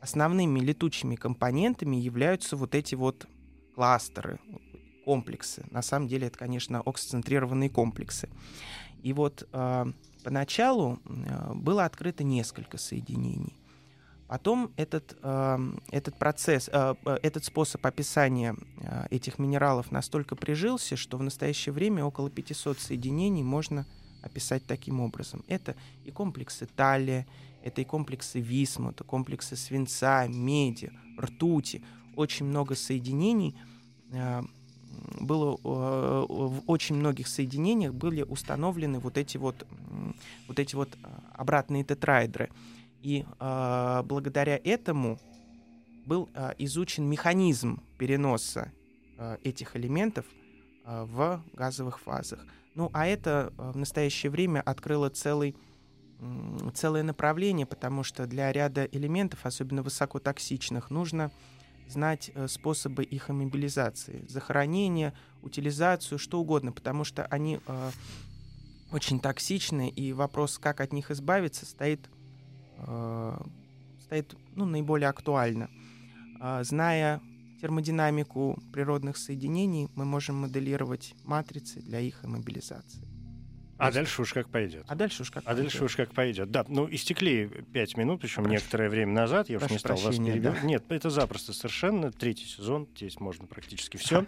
основными 0.00 0.60
летучими 0.60 1.16
компонентами 1.16 1.96
являются 1.96 2.56
вот 2.56 2.74
эти 2.74 2.94
вот 2.94 3.26
кластеры, 3.74 4.38
комплексы. 5.04 5.64
На 5.70 5.82
самом 5.82 6.08
деле 6.08 6.26
это, 6.28 6.38
конечно, 6.38 6.80
оксицентрированные 6.80 7.70
комплексы. 7.70 8.28
И 9.02 9.12
вот 9.12 9.48
э, 9.52 9.86
поначалу 10.22 10.98
э, 11.04 11.54
было 11.54 11.84
открыто 11.84 12.24
несколько 12.24 12.78
соединений. 12.78 13.54
Потом 14.28 14.70
этот, 14.76 15.16
э, 15.22 15.58
этот 15.90 16.18
процесс, 16.18 16.68
э, 16.70 16.94
э, 17.06 17.18
этот 17.22 17.46
способ 17.46 17.84
описания 17.86 18.54
э, 18.82 19.06
этих 19.10 19.38
минералов 19.38 19.90
настолько 19.90 20.36
прижился, 20.36 20.96
что 20.96 21.16
в 21.16 21.22
настоящее 21.22 21.72
время 21.72 22.04
около 22.04 22.28
500 22.28 22.78
соединений 22.78 23.42
можно 23.42 23.86
описать 24.22 24.66
таким 24.66 25.00
образом. 25.00 25.42
Это 25.48 25.76
и 26.04 26.10
комплексы 26.10 26.66
талия, 26.66 27.26
это 27.64 27.80
и 27.80 27.84
комплексы 27.84 28.38
висмута, 28.38 29.02
комплексы 29.02 29.56
свинца, 29.56 30.26
меди, 30.28 30.92
ртути. 31.18 31.82
Очень 32.14 32.46
много 32.46 32.74
соединений. 32.74 33.56
Э, 34.12 34.42
было 35.20 35.54
э, 35.54 36.26
в 36.28 36.62
очень 36.66 36.96
многих 36.96 37.28
соединениях 37.28 37.94
были 37.94 38.22
установлены 38.22 38.98
вот 38.98 39.16
эти 39.16 39.38
вот, 39.38 39.66
вот 40.48 40.58
эти 40.58 40.74
вот 40.74 40.98
обратные 41.32 41.82
тетраэдры. 41.82 42.50
И 43.08 43.24
э, 43.24 44.02
благодаря 44.04 44.60
этому 44.62 45.18
был 46.04 46.28
э, 46.34 46.52
изучен 46.58 47.04
механизм 47.04 47.82
переноса 47.96 48.70
э, 49.16 49.38
этих 49.44 49.76
элементов 49.76 50.26
э, 50.84 51.04
в 51.04 51.42
газовых 51.54 52.00
фазах. 52.00 52.44
Ну, 52.74 52.90
а 52.92 53.06
это 53.06 53.54
в 53.56 53.78
настоящее 53.78 54.28
время 54.28 54.60
открыло 54.60 55.08
целый, 55.08 55.56
э, 56.20 56.70
целое 56.74 57.02
направление, 57.02 57.64
потому 57.64 58.02
что 58.02 58.26
для 58.26 58.52
ряда 58.52 58.84
элементов, 58.84 59.46
особенно 59.46 59.82
высокотоксичных, 59.82 60.90
нужно 60.90 61.30
знать 61.88 62.30
э, 62.34 62.46
способы 62.46 63.04
их 63.04 63.30
иммобилизации, 63.30 64.26
захоронения, 64.28 65.14
утилизацию, 65.40 66.18
что 66.18 66.40
угодно, 66.40 66.72
потому 66.72 67.04
что 67.04 67.24
они 67.24 67.58
э, 67.66 67.90
очень 68.92 69.18
токсичны, 69.18 69.88
и 69.88 70.12
вопрос, 70.12 70.58
как 70.58 70.82
от 70.82 70.92
них 70.92 71.10
избавиться, 71.10 71.64
стоит 71.64 72.10
стоит 74.00 74.36
ну, 74.54 74.64
наиболее 74.64 75.08
актуально. 75.08 75.68
А, 76.40 76.62
зная 76.64 77.20
термодинамику 77.60 78.58
природных 78.72 79.16
соединений, 79.16 79.88
мы 79.94 80.04
можем 80.04 80.36
моделировать 80.36 81.14
матрицы 81.24 81.80
для 81.80 82.00
их 82.00 82.24
иммобилизации. 82.24 83.07
А 83.78 83.92
дальше 83.92 84.22
уж 84.22 84.32
как 84.32 84.48
пойдет. 84.48 84.84
А 84.88 84.94
дальше 84.96 85.22
уж 85.22 85.30
как 85.30 85.44
А 85.46 85.54
дальше 85.54 85.84
уж 85.84 85.94
как 85.96 86.12
пойдет. 86.12 86.50
Да, 86.50 86.64
ну 86.68 86.88
истекли 86.90 87.48
пять 87.72 87.96
минут, 87.96 88.20
причем 88.20 88.42
Прошу. 88.42 88.50
некоторое 88.50 88.88
время 88.88 89.12
назад. 89.12 89.48
Я 89.48 89.56
уж 89.56 89.60
Прошу 89.60 89.74
не 89.74 89.78
стал 89.78 89.96
вас 89.96 90.04
прощения, 90.06 90.32
перебивать. 90.32 90.60
да. 90.60 90.66
Нет, 90.66 90.84
это 90.88 91.10
запросто 91.10 91.52
совершенно. 91.52 92.10
Третий 92.10 92.44
сезон, 92.46 92.88
здесь 92.96 93.20
можно 93.20 93.46
практически 93.46 93.96
все. 93.96 94.26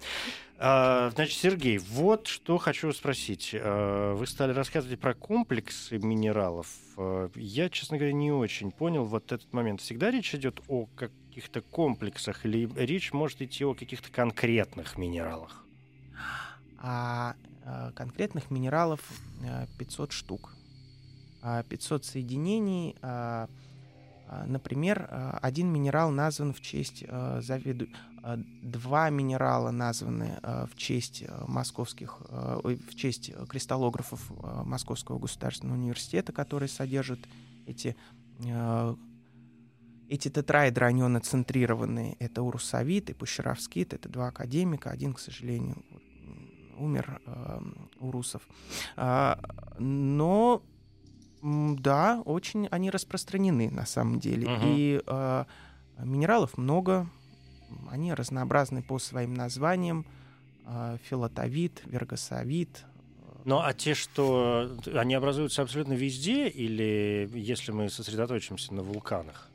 значит, 0.57 1.37
Сергей, 1.37 1.79
вот 1.79 2.29
что 2.29 2.59
хочу 2.59 2.93
спросить. 2.93 3.51
А, 3.55 4.15
вы 4.15 4.27
стали 4.27 4.53
рассказывать 4.53 5.01
про 5.01 5.15
комплексы 5.15 5.99
минералов. 5.99 6.69
А, 6.97 7.29
я, 7.35 7.69
честно 7.71 7.99
говоря, 7.99 8.13
не 8.13 8.31
очень 8.31 8.71
понял 8.71 9.05
вот 9.05 9.33
этот 9.33 9.53
момент. 9.53 9.81
Всегда 9.81 10.13
речь 10.13 10.33
идет 10.35 10.61
о 10.69 10.87
каких-то 10.95 11.61
комплексах 11.61 12.47
или 12.47 12.69
речь 12.77 13.13
может 13.13 13.43
идти 13.43 13.65
о 13.65 13.75
каких-то 13.75 14.13
конкретных 14.13 14.97
минералах? 14.97 15.65
А 16.79 17.35
э, 17.65 17.93
конкретных 17.95 18.51
минералов 18.51 19.01
500 19.79 20.13
штук. 20.13 20.55
А 21.43 21.63
500 21.63 22.05
соединений. 22.05 22.97
а, 23.03 23.49
а, 24.29 24.47
Например, 24.47 25.09
э, 25.11 25.39
один 25.43 25.69
минерал 25.73 26.11
назван 26.11 26.53
в 26.53 26.61
честь 26.61 27.05
э, 27.07 27.41
заведу... 27.43 27.87
э, 28.23 28.37
Два 28.63 29.11
минерала 29.11 29.71
названы 29.71 30.39
э, 30.43 30.67
в 30.71 30.77
честь 30.77 31.25
э, 31.27 31.45
московских, 31.49 32.19
э, 32.29 32.61
в 32.65 32.95
честь 32.95 33.33
кристаллографов 33.49 34.31
э, 34.31 34.63
Московского 34.65 35.19
государственного 35.19 35.77
университета, 35.77 36.33
которые 36.33 36.69
содержат 36.69 37.19
эти 37.67 37.97
э, 38.45 38.95
эти 40.09 40.29
тетраэдры, 40.29 40.87
они 40.87 41.03
центрированные. 41.21 42.17
Это 42.19 42.43
урусовит 42.43 43.11
и 43.11 43.15
пущеровскит. 43.15 43.95
Это 43.95 44.09
два 44.09 44.29
академика. 44.29 44.91
Один, 44.91 45.15
к 45.15 45.21
сожалению, 45.21 45.85
умер 46.81 47.21
э, 47.27 47.61
Урусов. 48.01 48.43
А, 48.97 49.39
но 49.79 50.63
да, 51.43 52.23
очень 52.25 52.67
они 52.71 52.91
распространены 52.91 53.71
на 53.71 53.87
самом 53.87 54.21
деле. 54.21 54.49
Мгм. 54.49 54.63
И 54.65 55.03
э, 55.07 55.45
минералов 55.99 56.59
много. 56.59 57.07
Они 57.91 58.13
разнообразны 58.13 58.83
по 58.83 58.99
своим 58.99 59.35
названиям. 59.35 60.05
Э, 60.67 60.99
филатовит, 61.09 61.83
вергосовит, 61.87 62.85
Ну, 63.45 63.59
а 63.59 63.73
те, 63.73 63.95
что 63.95 64.71
они 64.95 65.15
образуются 65.15 65.63
абсолютно 65.63 65.95
везде, 65.95 66.49
или 66.49 67.29
если 67.35 67.73
мы 67.73 67.89
сосредоточимся 67.89 68.75
на 68.75 68.83
вулканах? 68.83 69.49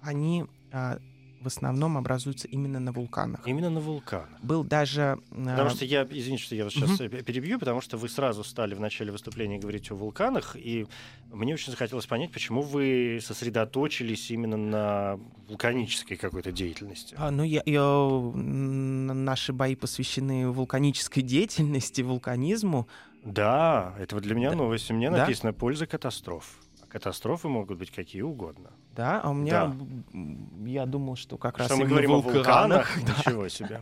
они 0.00 0.46
а, 0.72 0.98
в 1.40 1.46
основном 1.46 1.96
образуются 1.96 2.48
именно 2.48 2.80
на 2.80 2.92
вулканах. 2.92 3.46
Именно 3.46 3.70
на 3.70 3.80
вулканах. 3.80 4.28
Был 4.42 4.64
даже... 4.64 5.18
а, 5.30 5.44
Потому 5.50 5.70
что 5.70 5.84
я, 5.84 6.02
извините, 6.10 6.42
что 6.42 6.54
я 6.54 6.64
вас 6.64 6.72
сейчас 6.72 6.98
перебью, 6.98 7.58
потому 7.58 7.80
что 7.80 7.96
вы 7.96 8.08
сразу 8.08 8.42
стали 8.44 8.74
в 8.74 8.80
начале 8.80 9.12
выступления 9.12 9.58
говорить 9.58 9.90
о 9.90 9.94
вулканах, 9.94 10.56
и 10.56 10.86
мне 11.32 11.54
очень 11.54 11.70
захотелось 11.70 12.06
понять, 12.06 12.32
почему 12.32 12.62
вы 12.62 13.20
сосредоточились 13.22 14.30
именно 14.30 14.56
на 14.56 15.20
вулканической 15.48 16.16
какой-то 16.16 16.50
деятельности. 16.52 17.14
а, 17.18 17.30
ну, 17.30 17.42
я, 17.44 17.62
я, 17.66 18.08
наши 18.34 19.52
бои 19.52 19.74
посвящены 19.76 20.50
вулканической 20.50 21.22
деятельности, 21.22 22.02
вулканизму. 22.02 22.88
Да, 23.24 23.94
это 23.98 24.14
вот 24.14 24.24
для 24.24 24.34
меня 24.34 24.50
Да. 24.50 24.56
новость. 24.56 24.90
У 24.90 24.94
меня 24.94 25.10
Да? 25.10 25.18
написано 25.18 25.52
«польза 25.52 25.86
катастроф». 25.86 26.58
Катастрофы 26.88 27.48
могут 27.48 27.78
быть 27.78 27.90
какие 27.90 28.22
угодно. 28.22 28.70
Да, 28.96 29.20
а 29.22 29.30
у 29.30 29.34
меня... 29.34 29.66
Да. 29.66 30.20
Я 30.66 30.86
думал, 30.86 31.16
что 31.16 31.36
как 31.36 31.58
раз 31.58 31.66
Что 31.66 31.76
мы 31.76 31.82
именно 31.82 31.90
говорим 31.90 32.10
о 32.12 32.20
вулканах, 32.20 32.96
вулканах? 32.96 33.18
Ничего 33.26 33.48
себе. 33.48 33.80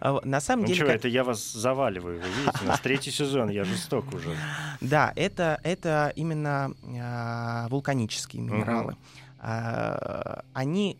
А, 0.00 0.20
На 0.24 0.40
самом 0.40 0.62
Ну 0.62 0.66
деле, 0.68 0.78
чего, 0.78 0.86
как- 0.88 0.96
это 0.96 1.08
я 1.08 1.24
вас 1.24 1.52
заваливаю, 1.52 2.20
вы 2.20 2.28
видите, 2.28 2.64
у 2.64 2.66
нас 2.68 2.80
третий 2.80 3.10
сезон, 3.10 3.50
я 3.50 3.64
жесток 3.64 4.12
уже. 4.14 4.34
да, 4.80 5.12
это, 5.16 5.60
это 5.64 6.12
именно 6.16 6.72
а, 7.00 7.68
вулканические 7.68 8.42
минералы. 8.42 8.96
А, 9.40 10.44
Они 10.52 10.92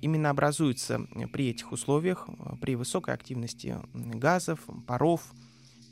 именно 0.00 0.30
образуются 0.30 1.00
при 1.32 1.48
этих 1.50 1.72
условиях, 1.72 2.28
при 2.60 2.76
высокой 2.76 3.14
активности 3.14 3.76
газов, 3.92 4.60
паров, 4.86 5.22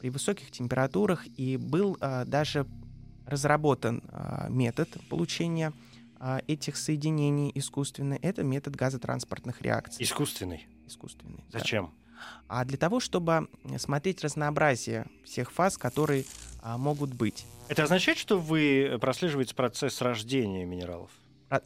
при 0.00 0.09
высоких 0.11 0.50
температурах. 0.53 1.27
И 1.37 1.57
был 1.57 1.99
даже 2.27 2.67
разработан 3.31 4.03
а, 4.09 4.49
метод 4.49 4.89
получения 5.09 5.73
а, 6.19 6.41
этих 6.47 6.77
соединений 6.77 7.51
искусственно. 7.55 8.19
Это 8.21 8.43
метод 8.43 8.77
газотранспортных 8.77 9.63
реакций. 9.63 10.05
Искусственный. 10.05 10.67
Искусственный. 10.87 11.45
да. 11.51 11.59
Зачем? 11.59 11.95
А 12.49 12.65
для 12.65 12.77
того, 12.77 13.01
чтобы 13.01 13.49
смотреть 13.79 14.23
разнообразие 14.23 15.07
всех 15.25 15.51
фаз, 15.51 15.79
которые 15.79 16.25
а, 16.63 16.77
могут 16.79 17.15
быть. 17.15 17.47
Это 17.69 17.85
означает, 17.85 18.19
что 18.19 18.39
вы 18.39 18.99
прослеживаете 19.01 19.55
процесс 19.55 20.01
рождения 20.01 20.65
минералов? 20.65 21.11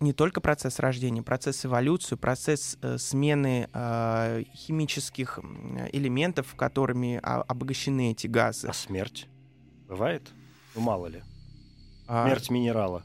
Не 0.00 0.14
только 0.14 0.40
процесс 0.40 0.78
рождения, 0.78 1.22
процесс 1.22 1.66
эволюции, 1.66 2.16
процесс 2.16 2.78
э, 2.80 2.96
смены 2.96 3.68
а, 3.74 4.42
химических 4.54 5.40
элементов, 5.92 6.54
которыми 6.54 7.20
обогащены 7.22 8.12
эти 8.12 8.26
газы. 8.26 8.68
А 8.68 8.72
смерть? 8.72 9.26
Бывает? 9.86 10.30
Ну, 10.74 10.80
мало 10.80 11.06
ли. 11.06 11.22
А, 12.06 12.26
Смерть 12.26 12.50
минерала. 12.50 13.02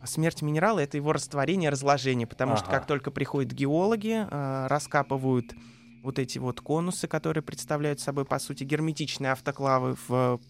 А 0.00 0.06
Смерть 0.06 0.42
минерала— 0.42 0.78
это 0.80 0.96
его 0.96 1.12
растворение, 1.12 1.70
разложение, 1.70 2.26
потому 2.26 2.56
что 2.56 2.66
Ага. 2.68 2.78
как 2.78 2.86
только 2.86 3.10
приходят 3.10 3.52
геологи, 3.52 4.26
а, 4.30 4.68
раскапывают 4.68 5.54
вот 6.02 6.18
эти 6.18 6.38
вот 6.38 6.60
конусы, 6.60 7.08
которые 7.08 7.42
представляют 7.42 8.00
собой, 8.00 8.24
по 8.24 8.38
сути, 8.38 8.64
герметичные 8.64 9.32
автоклавы 9.32 9.96
в 10.08 10.40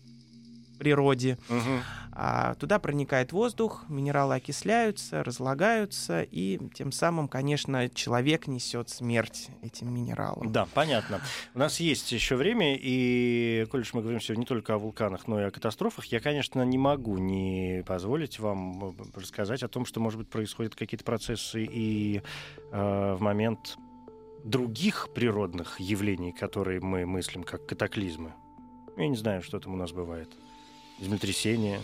природе, 0.79 1.39
Мгм. 1.49 1.83
а 2.13 2.55
туда 2.55 2.79
проникает 2.79 3.33
воздух, 3.33 3.85
минералы 3.89 4.37
окисляются, 4.37 5.23
разлагаются, 5.25 6.23
и 6.23 6.59
тем 6.75 6.93
самым, 6.93 7.29
конечно, 7.29 7.89
человек 7.89 8.47
несет 8.47 8.89
смерть 8.89 9.49
этим 9.63 9.93
минералам. 9.93 10.51
Да, 10.53 10.67
понятно. 10.75 11.21
У 11.55 11.59
нас 11.59 11.81
есть 11.81 12.13
еще 12.13 12.37
время, 12.37 12.77
и, 12.77 13.67
коль 13.71 13.85
мы 13.93 14.01
говорим 14.03 14.21
сегодня 14.21 14.41
не 14.41 14.47
только 14.47 14.75
о 14.75 14.79
вулканах, 14.79 15.27
но 15.29 15.41
и 15.41 15.45
о 15.45 15.51
катастрофах, 15.51 16.07
я, 16.07 16.21
конечно, 16.21 16.63
не 16.63 16.79
могу 16.79 17.19
не 17.19 17.83
позволить 17.87 18.39
вам 18.39 18.85
э, 18.91 18.93
рассказать 19.15 19.63
о 19.63 19.69
том, 19.69 19.85
что, 19.87 20.01
может 20.01 20.19
быть, 20.19 20.29
происходят 20.29 20.75
какие-то 20.75 21.05
процессы 21.05 21.65
и 21.65 22.23
э, 22.73 23.15
в 23.15 23.21
момент 23.21 23.77
других 24.45 25.09
природных 25.15 25.81
явлений, 25.81 26.33
которые 26.33 26.81
мы 26.81 27.07
мыслим 27.07 27.43
как 27.43 27.67
катаклизмы. 27.67 28.33
Я 28.97 29.09
не 29.09 29.17
знаю, 29.17 29.43
что 29.43 29.59
там 29.61 29.75
у 29.75 29.77
нас 29.77 29.93
бывает. 29.93 30.29
Землетрясение, 31.01 31.81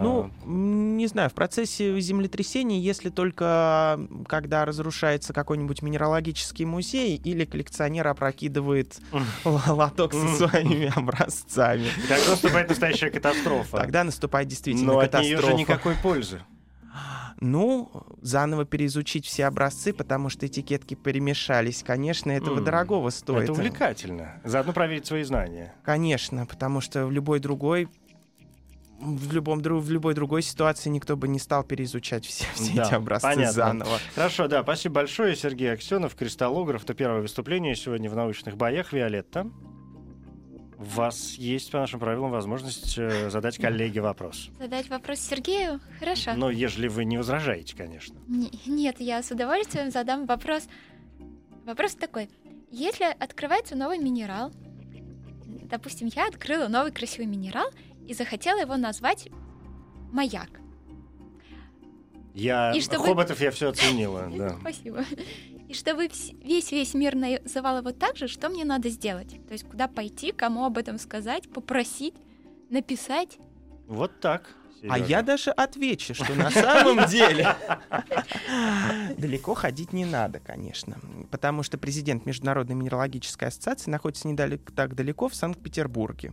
Ну, 0.00 0.30
А, 0.44 0.46
м, 0.46 0.96
не 0.96 1.08
знаю, 1.08 1.28
в 1.28 1.34
процессе 1.34 1.98
землетрясений, 2.00 2.78
если 2.80 3.08
только 3.10 3.98
когда 4.28 4.64
разрушается 4.64 5.32
какой-нибудь 5.32 5.82
минералогический 5.82 6.64
музей 6.64 7.16
или 7.16 7.44
коллекционер 7.44 8.06
опрокидывает 8.06 9.00
лоток 9.44 10.12
со 10.12 10.28
своими 10.36 10.92
образцами, 10.96 11.88
Когда 12.06 12.30
наступает 12.30 12.68
настоящая 12.68 13.10
катастрофа. 13.10 13.78
тогда 13.78 14.04
наступает 14.04 14.46
действительно 14.46 14.92
Но 14.92 14.98
от 15.00 15.12
нее 15.14 15.34
катастрофа. 15.34 15.46
же 15.56 15.58
никакой 15.58 15.94
пользы. 15.96 16.42
Ну, 17.40 17.90
заново 18.20 18.64
переизучить 18.64 19.24
все 19.24 19.46
образцы, 19.46 19.92
потому 19.92 20.28
что 20.28 20.46
этикетки 20.46 20.94
перемешались. 20.94 21.84
Конечно, 21.84 22.32
этого 22.32 22.58
М, 22.58 22.64
дорогого 22.64 23.10
стоит. 23.10 23.44
Это 23.44 23.52
увлекательно. 23.52 24.40
Заодно 24.44 24.72
проверить 24.72 25.06
свои 25.06 25.22
знания. 25.22 25.72
Конечно, 25.84 26.46
потому 26.46 26.80
что 26.80 27.06
в 27.06 27.12
любой 27.12 27.38
другой 27.38 27.88
в, 29.00 29.32
любом, 29.32 29.60
в 29.62 29.90
любой 29.90 30.14
другой 30.14 30.42
ситуации 30.42 30.90
никто 30.90 31.16
бы 31.16 31.28
не 31.28 31.38
стал 31.38 31.62
переизучать 31.62 32.26
все, 32.26 32.44
все 32.54 32.74
Да, 32.74 32.82
эти 32.86 32.94
образцы 32.94 33.28
понятно. 33.28 33.52
заново. 33.52 33.98
Хорошо, 34.16 34.48
да, 34.48 34.62
спасибо 34.64 34.96
большое. 34.96 35.36
Сергей 35.36 35.72
Аксенов, 35.72 36.16
кристаллограф. 36.16 36.82
Это 36.82 36.94
первое 36.94 37.20
выступление 37.20 37.76
сегодня 37.76 38.10
в 38.10 38.16
научных 38.16 38.56
боях. 38.56 38.92
Виолетта, 38.92 39.48
у 40.78 40.84
вас 40.84 41.32
есть 41.34 41.70
по 41.72 41.78
нашим 41.78 41.98
правилам 41.98 42.30
возможность 42.30 42.96
э, 42.98 43.30
задать 43.30 43.58
коллеге 43.58 44.00
вопрос. 44.00 44.50
Задать 44.58 44.88
вопрос 44.88 45.18
Сергею? 45.18 45.80
Хорошо. 45.98 46.34
Но 46.34 46.50
ежели 46.50 46.86
вы 46.88 47.04
не 47.04 47.16
возражаете, 47.18 47.76
конечно. 47.76 48.16
Не- 48.28 48.50
нет, 48.66 48.96
я 49.00 49.22
с 49.22 49.30
удовольствием 49.30 49.90
задам 49.90 50.26
вопрос. 50.26 50.68
Вопрос 51.64 51.94
такой. 51.94 52.30
Если 52.70 53.04
открывается 53.04 53.74
новый 53.74 53.98
минерал, 53.98 54.52
допустим, 55.64 56.08
я 56.14 56.28
открыла 56.28 56.68
новый 56.68 56.92
красивый 56.92 57.26
минерал 57.26 57.70
и 58.06 58.14
захотела 58.14 58.60
его 58.60 58.76
назвать 58.76 59.28
маяк. 60.12 60.48
Я 62.34 62.70
И 62.72 62.80
чтобы- 62.80 63.04
Хоботов 63.04 63.40
я 63.40 63.50
все 63.50 63.70
оценила, 63.70 64.30
да. 64.36 64.56
Спасибо. 64.60 65.04
И 65.68 65.74
чтобы 65.74 66.08
весь 66.42 66.72
весь 66.72 66.94
мир 66.94 67.14
называл 67.14 67.78
его 67.78 67.92
так 67.92 68.16
же, 68.16 68.26
что 68.26 68.48
мне 68.48 68.64
надо 68.64 68.88
сделать? 68.88 69.38
То 69.46 69.52
есть 69.52 69.68
куда 69.68 69.86
пойти, 69.86 70.32
кому 70.32 70.64
об 70.64 70.78
этом 70.78 70.98
сказать, 70.98 71.48
попросить, 71.50 72.14
написать? 72.70 73.38
Вот 73.86 74.18
так. 74.20 74.54
А 74.84 74.94
Серёжа. 74.94 75.04
я 75.04 75.22
даже 75.22 75.50
отвечу, 75.50 76.14
что 76.14 76.34
на 76.34 76.50
самом 76.50 77.06
деле 77.08 77.54
далеко 79.18 79.54
ходить 79.54 79.92
не 79.92 80.04
надо, 80.04 80.38
конечно. 80.40 80.96
Потому 81.30 81.62
что 81.62 81.78
президент 81.78 82.26
Международной 82.26 82.76
минералогической 82.76 83.48
ассоциации 83.48 83.90
находится 83.90 84.28
не 84.28 84.36
так 84.36 84.94
далеко, 84.94 85.28
в 85.28 85.34
Санкт-Петербурге. 85.34 86.32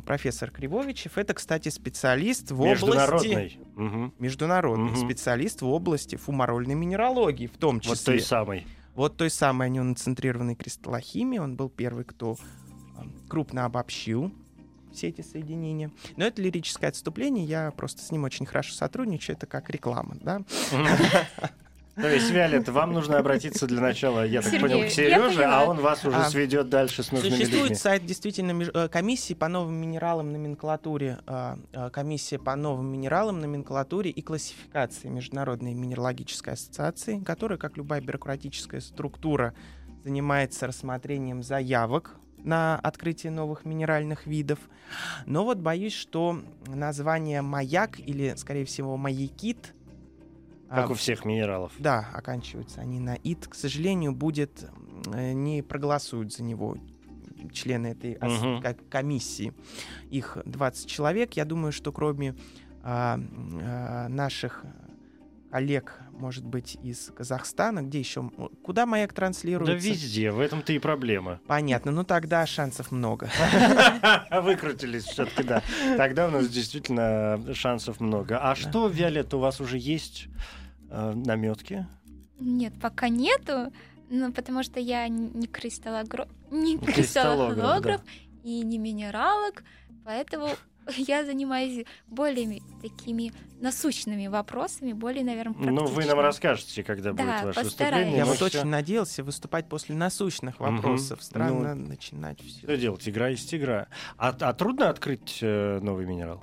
Профессор 0.00 0.50
Кривовичев— 0.50 1.12
это, 1.18 1.34
кстати, 1.34 1.68
специалист 1.68 2.50
в 2.50 2.60
области... 2.62 2.84
Международный. 2.84 3.60
Мгм. 3.76 4.14
Международный 4.18 4.90
Мгм. 4.92 4.96
специалист 4.96 5.60
в 5.60 5.68
области 5.68 6.16
фумарольной 6.16 6.74
минералогии, 6.74 7.46
в 7.46 7.58
том 7.58 7.80
числе. 7.80 7.94
Вот 7.94 8.04
той 8.04 8.20
самой. 8.20 8.66
Вот 8.94 9.16
той 9.16 9.30
самой 9.30 9.70
неоноцентрированной 9.70 10.54
кристаллохимии. 10.54 11.38
Он 11.38 11.56
был 11.56 11.68
первый, 11.68 12.04
кто 12.04 12.36
а, 12.96 13.04
крупно 13.28 13.64
обобщил 13.64 14.32
все 14.92 15.08
эти 15.08 15.22
соединения. 15.22 15.90
Но 16.16 16.24
это 16.24 16.42
лирическое 16.42 16.90
отступление, 16.90 17.44
я 17.44 17.70
просто 17.70 18.02
с 18.02 18.10
ним 18.10 18.24
очень 18.24 18.44
хорошо 18.44 18.74
сотрудничаю, 18.74 19.36
это 19.36 19.46
как 19.46 19.70
реклама, 19.70 20.16
да? 20.20 20.42
То 21.94 22.08
есть, 22.08 22.30
Виолетта, 22.30 22.72
вам 22.72 22.94
нужно 22.94 23.18
обратиться 23.18 23.66
для 23.66 23.80
начала, 23.80 24.24
я 24.24 24.40
так 24.40 24.50
Сергею, 24.50 24.70
понял, 24.70 24.88
к 24.88 24.90
Сереже, 24.90 25.44
а 25.44 25.64
он 25.64 25.78
вас 25.78 26.04
уже 26.06 26.16
А, 26.16 26.24
сведет 26.30 26.70
дальше 26.70 27.02
с 27.02 27.12
нужными 27.12 27.34
Существует 27.34 27.62
людьми. 27.64 27.74
сайт 27.76 28.06
действительно 28.06 28.62
э, 28.62 28.88
комиссии 28.88 29.34
по 29.34 29.48
новым 29.48 29.74
минералам 29.74 30.32
номенклатуре, 30.32 31.18
а, 31.26 31.58
а, 31.74 31.90
комиссия 31.90 32.38
по 32.38 32.56
новым 32.56 32.86
минералам 32.86 33.40
номенклатуре 33.40 34.10
и 34.10 34.22
классификации 34.22 35.08
Международной 35.08 35.74
минералогической 35.74 36.54
ассоциации, 36.54 37.20
которая, 37.20 37.58
как 37.58 37.76
любая 37.76 38.00
бюрократическая 38.00 38.80
структура, 38.80 39.52
занимается 40.02 40.66
рассмотрением 40.66 41.42
заявок 41.42 42.16
на 42.38 42.78
открытие 42.78 43.30
новых 43.32 43.66
минеральных 43.66 44.26
видов. 44.26 44.58
Но 45.26 45.44
вот 45.44 45.58
боюсь, 45.58 45.94
что 45.94 46.40
название 46.66 47.42
маяк 47.42 48.00
или, 48.00 48.34
скорее 48.36 48.64
всего, 48.64 48.96
маякит 48.96 49.74
Как 50.74 50.90
у 50.90 50.94
всех 50.94 51.24
минералов. 51.24 51.72
да, 51.78 52.08
оканчиваются 52.12 52.80
они 52.80 53.00
на 53.00 53.14
ит, 53.14 53.46
к 53.46 53.54
сожалению, 53.54 54.12
будет 54.12 54.64
э, 55.12 55.32
не 55.32 55.62
проголосуют 55.62 56.32
за 56.32 56.42
него 56.42 56.76
члены 57.52 57.88
этой 57.88 58.14
ко- 58.14 58.76
комиссии. 58.88 59.52
Их 60.10 60.38
20 60.44 60.86
человек. 60.86 61.34
Я 61.34 61.44
думаю, 61.44 61.72
что 61.72 61.92
кроме 61.92 62.34
а, 62.82 63.18
а, 63.62 64.08
наших 64.08 64.64
коллег, 65.50 66.00
может 66.12 66.44
быть, 66.46 66.78
из 66.82 67.10
Казахстана, 67.14 67.82
где 67.82 67.98
еще, 67.98 68.30
куда 68.64 68.86
маяк 68.86 69.10
Да 69.10 69.16
транслируется? 69.16 69.76
везде, 69.88 70.30
в 70.30 70.40
этом-то 70.40 70.72
и 70.72 70.78
проблема. 70.78 71.40
Понятно, 71.46 71.90
ну 71.90 72.04
тогда 72.04 72.46
шансов 72.46 72.90
много. 72.90 73.28
Выкрутились 74.30 75.04
все-таки, 75.04 75.42
да. 75.42 75.62
Тогда 75.96 76.28
у 76.28 76.30
нас 76.30 76.48
действительно 76.48 77.40
шансов 77.54 78.00
много. 78.00 78.38
А 78.38 78.54
что, 78.54 78.86
Виолетта, 78.88 79.36
у 79.36 79.40
вас 79.40 79.60
уже 79.60 79.78
есть 79.78 80.28
э, 80.92 81.14
наметки? 81.14 81.86
Нет, 82.38 82.72
пока 82.80 83.08
нету, 83.08 83.72
ну, 84.10 84.32
потому 84.32 84.62
что 84.62 84.80
я 84.80 85.08
не 85.08 85.46
кристаллограф, 85.46 86.28
не 86.50 86.78
Кристаллограф, 86.78 87.54
кристаллограф 87.56 88.00
и 88.44 88.60
не 88.62 88.78
минералог, 88.78 89.62
поэтому 90.04 90.48
я 90.96 91.24
занимаюсь 91.24 91.86
более 92.08 92.46
ми- 92.46 92.62
такими 92.82 93.32
насущными 93.60 94.26
вопросами, 94.26 94.92
более, 94.92 95.22
наверное, 95.24 95.54
Ну, 95.70 95.86
вы 95.86 96.04
нам 96.04 96.18
расскажете, 96.18 96.82
когда 96.82 97.12
Да, 97.12 97.22
будет 97.22 97.44
ваше 97.44 97.60
постараюсь. 97.62 97.64
выступление. 98.06 98.16
Я 98.16 98.24
вот 98.26 98.36
всё- 98.36 98.46
очень 98.46 98.64
надеялся 98.64 99.22
выступать 99.22 99.68
после 99.68 99.94
насущных 99.94 100.58
вопросов. 100.58 101.22
Странно 101.22 101.74
Ну, 101.76 101.86
начинать 101.88 102.40
все. 102.40 102.58
Что 102.58 102.76
делать? 102.76 103.08
Игра 103.08 103.28
есть 103.28 103.54
игра. 103.54 103.86
А, 104.18 104.34
а 104.40 104.52
трудно 104.52 104.88
открыть 104.88 105.38
э, 105.42 105.78
новый 105.80 106.04
минерал? 106.06 106.42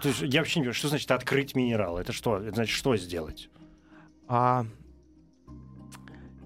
То 0.00 0.08
есть 0.08 0.20
я 0.22 0.38
вообще 0.40 0.60
не 0.60 0.64
понимаю, 0.64 0.74
что 0.74 0.88
значит 0.88 1.10
открыть 1.10 1.56
минерал? 1.56 1.98
Это 1.98 2.12
что? 2.12 2.36
Это 2.38 2.54
значит 2.54 2.76
что 2.76 2.96
сделать? 2.96 3.50
А, 4.32 4.64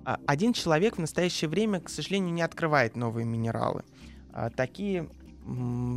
а, 0.06 0.18
один 0.26 0.54
человек 0.54 0.96
в 0.96 1.00
настоящее 1.00 1.50
время, 1.50 1.80
к 1.80 1.90
сожалению, 1.90 2.32
не 2.32 2.40
открывает 2.40 2.96
новые 2.96 3.26
минералы. 3.26 3.84
А, 4.32 4.48
такие, 4.48 5.10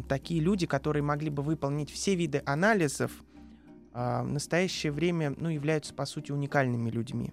такие 0.09 0.41
люди, 0.41 0.65
которые 0.67 1.01
могли 1.01 1.29
бы 1.29 1.41
выполнить 1.43 1.89
все 1.89 2.15
виды 2.15 2.43
анализов, 2.45 3.13
а, 3.93 4.23
в 4.23 4.27
настоящее 4.27 4.91
время 4.91 5.33
ну, 5.37 5.47
являются, 5.47 5.93
по 5.93 6.05
сути, 6.05 6.33
уникальными 6.33 6.89
людьми. 6.89 7.31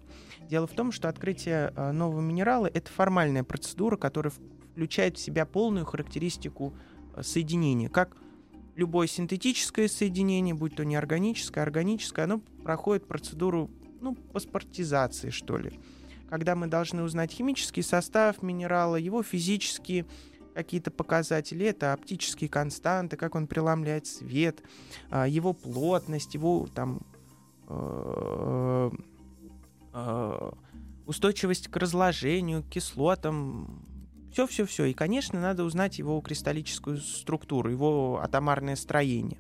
Дело 0.48 0.68
в 0.68 0.72
том, 0.72 0.92
что 0.92 1.08
открытие 1.08 1.72
а, 1.74 1.90
нового 1.90 2.20
минерала— 2.20 2.66
это 2.72 2.92
формальная 2.92 3.42
процедура, 3.42 3.96
которая 3.96 4.32
включает 4.70 5.18
в 5.18 5.20
себя 5.20 5.46
полную 5.46 5.84
характеристику 5.84 6.74
а, 7.12 7.24
соединения. 7.24 7.88
Как 7.88 8.16
любое 8.76 9.08
синтетическое 9.08 9.88
соединение, 9.88 10.54
будь 10.54 10.76
то 10.76 10.84
неорганическое, 10.84 11.64
органическое, 11.64 12.26
оно 12.26 12.38
проходит 12.38 13.08
процедуру 13.08 13.68
ну, 14.04 14.14
паспортизации, 14.14 15.30
что 15.30 15.56
ли. 15.56 15.80
Когда 16.28 16.54
мы 16.54 16.66
должны 16.66 17.02
узнать 17.02 17.32
химический 17.32 17.82
состав 17.82 18.42
минерала, 18.42 18.96
его 18.96 19.22
физические 19.22 20.06
какие-то 20.54 20.90
показатели, 20.90 21.66
это 21.66 21.92
оптические 21.92 22.48
константы, 22.48 23.16
как 23.16 23.34
он 23.34 23.46
преломляет 23.46 24.06
свет, 24.06 24.62
а, 25.10 25.26
его 25.26 25.52
плотность, 25.52 26.34
его 26.34 26.68
там 26.72 27.00
э, 27.66 28.90
э, 29.94 30.50
устойчивость 31.06 31.68
к 31.68 31.76
разложению, 31.76 32.62
к 32.62 32.68
кислотам, 32.68 33.82
все-все-все. 34.32 34.84
И, 34.84 34.92
конечно, 34.92 35.40
надо 35.40 35.64
узнать 35.64 35.98
его 35.98 36.20
кристаллическую 36.20 36.98
структуру, 36.98 37.70
его 37.70 38.20
атомарное 38.22 38.76
строение. 38.76 39.38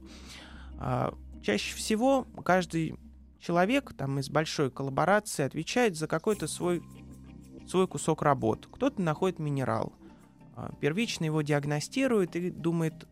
А, 0.78 1.14
Чаще 1.44 1.76
всего 1.76 2.26
каждый 2.42 2.94
человек 3.44 3.92
там 3.96 4.18
из 4.18 4.30
большой 4.30 4.70
коллаборации 4.70 5.44
отвечает 5.44 5.96
за 5.96 6.06
какой-то 6.06 6.46
свой, 6.48 6.82
свой 7.68 7.86
кусок 7.86 8.22
работы. 8.22 8.68
Кто-то 8.72 9.02
находит 9.02 9.38
минерал, 9.38 9.92
а, 10.56 10.70
первично 10.80 11.24
его 11.26 11.42
диагностирует 11.42 12.36
и 12.36 12.50
думает 12.50 13.06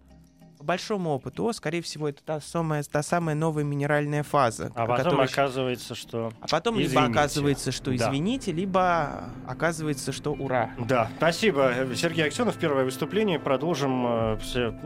по 0.59 0.65
большому 0.65 1.11
опыту, 1.11 1.45
о, 1.49 1.53
скорее 1.53 1.83
всего, 1.83 2.09
это 2.09 2.23
та 2.23 2.41
самая, 2.41 2.85
та 2.85 3.03
самая 3.03 3.35
новая 3.35 3.65
минеральная 3.65 4.23
фаза. 4.23 4.71
А 4.77 4.87
потом 4.87 5.05
которой- 5.11 5.27
оказывается, 5.27 5.97
что... 5.97 6.33
а 6.41 6.47
потом 6.49 6.77
либо 6.77 6.87
извините. 6.89 7.11
оказывается, 7.13 7.73
что 7.73 7.91
Да. 7.91 7.97
извините, 7.97 8.53
либо 8.53 9.25
оказывается, 9.49 10.13
что 10.13 10.33
ура. 10.33 10.71
Да, 10.79 11.11
спасибо. 11.17 11.73
Сергей 11.97 12.27
Аксенов, 12.27 12.57
первое 12.59 12.85
выступление. 12.85 13.41
Продолжим. 13.41 14.07
э, 14.07 14.39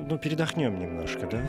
Ну, 0.08 0.16
передохнем 0.18 0.78
немножко, 0.78 1.26
да? 1.26 1.42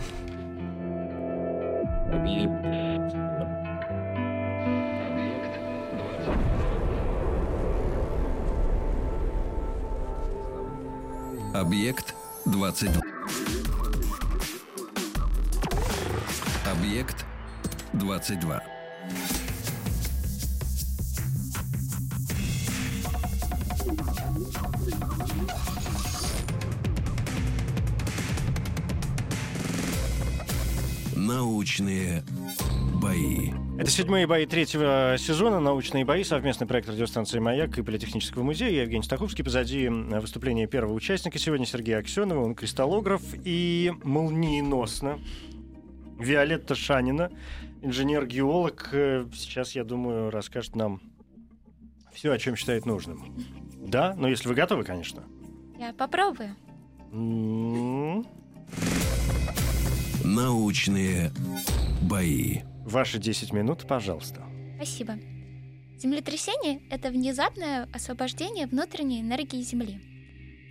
Объект 11.58 12.14
22. 12.46 13.02
Объект 16.72 17.26
22. 17.94 18.62
Научные 31.16 32.24
бои. 33.02 33.67
Это 33.80 33.92
седьмые 33.92 34.26
бои 34.26 34.46
третьего 34.48 35.16
сезона, 35.20 35.60
научные 35.60 36.04
бои, 36.04 36.24
совместный 36.24 36.66
проект 36.66 36.90
радиостанции 36.90 37.38
«Маяк» 37.38 37.78
и 37.78 37.84
Политехнического 37.84 38.42
музея. 38.42 38.72
Я 38.72 38.82
Евгений 38.84 39.04
Стаховский. 39.04 39.44
Позади 39.44 39.88
выступление 39.88 40.66
первого 40.68 40.94
участника 40.94 41.38
сегодня 41.38 41.66
Сергея 41.68 42.00
Аксенова. 42.00 42.44
Он 42.44 42.56
кристаллограф 42.56 43.22
и 43.44 43.94
молниеносно 44.04 45.20
Виолетта 46.20 46.74
Шанина, 46.74 47.32
инженер-геолог. 47.84 48.90
Э, 48.94 49.28
сейчас, 49.36 49.74
я 49.74 49.84
думаю, 49.84 50.32
расскажет 50.32 50.76
нам 50.76 51.00
все, 52.14 52.32
о 52.32 52.40
чем 52.40 52.56
считает 52.56 52.88
нужным. 52.88 53.36
Да? 53.86 54.16
Но 54.18 54.28
если 54.28 54.48
вы 54.48 54.56
готовы, 54.56 54.86
конечно. 54.86 55.24
Я 55.78 55.94
попробую. 55.94 56.56
М, 57.12 58.26
Научные 60.24 61.32
бои. 62.02 62.62
Ваши 62.88 63.20
10 63.20 63.52
минут, 63.52 63.86
пожалуйста. 63.86 64.42
Спасибо. 64.78 65.20
Землетрясение— 66.00 66.80
это 66.90 67.10
внезапное 67.10 67.90
освобождение 67.94 68.66
внутренней 68.66 69.20
энергии 69.20 69.62
Земли. 69.62 70.00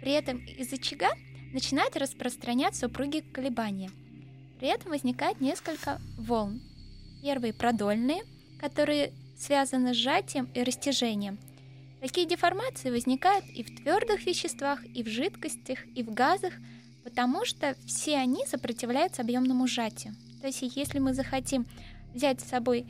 При 0.00 0.12
этом 0.12 0.38
из 0.38 0.72
очага 0.72 1.10
начинают 1.52 1.94
распространяться 1.94 2.86
упругие 2.86 3.20
колебания. 3.20 3.90
При 4.58 4.68
этом 4.68 4.92
возникает 4.92 5.42
несколько 5.42 6.00
волн. 6.16 6.62
Первые 7.22 7.52
продольные, 7.52 8.22
которые 8.58 9.12
связаны 9.36 9.92
с 9.92 9.98
сжатием 9.98 10.48
и 10.54 10.62
растяжением. 10.62 11.36
Такие 12.00 12.26
деформации 12.26 12.90
возникают 12.90 13.44
и 13.44 13.62
в 13.62 13.76
твердых 13.82 14.24
веществах, 14.24 14.82
и 14.86 15.02
в 15.02 15.08
жидкостях, 15.08 15.80
и 15.94 16.02
в 16.02 16.14
газах, 16.14 16.54
потому 17.04 17.44
что 17.44 17.76
все 17.86 18.16
они 18.16 18.46
сопротивляются 18.46 19.20
объемному 19.20 19.66
сжатию. 19.66 20.14
То 20.40 20.46
есть 20.46 20.62
если 20.76 20.98
мы 20.98 21.12
захотим 21.12 21.66
взять 22.16 22.40
с 22.40 22.48
собой 22.48 22.86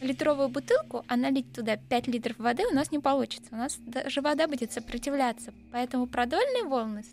литровую 0.00 0.48
бутылку, 0.48 1.04
а 1.08 1.16
налить 1.16 1.52
туда 1.52 1.76
5 1.76 2.06
литров 2.06 2.38
воды, 2.38 2.66
у 2.66 2.74
нас 2.74 2.90
не 2.92 2.98
получится. 2.98 3.48
У 3.52 3.56
нас 3.56 3.76
даже 3.78 4.20
вода 4.20 4.46
будет 4.46 4.72
сопротивляться. 4.72 5.52
Поэтому 5.72 6.06
продольные 6.06 6.64
волны 6.64 7.04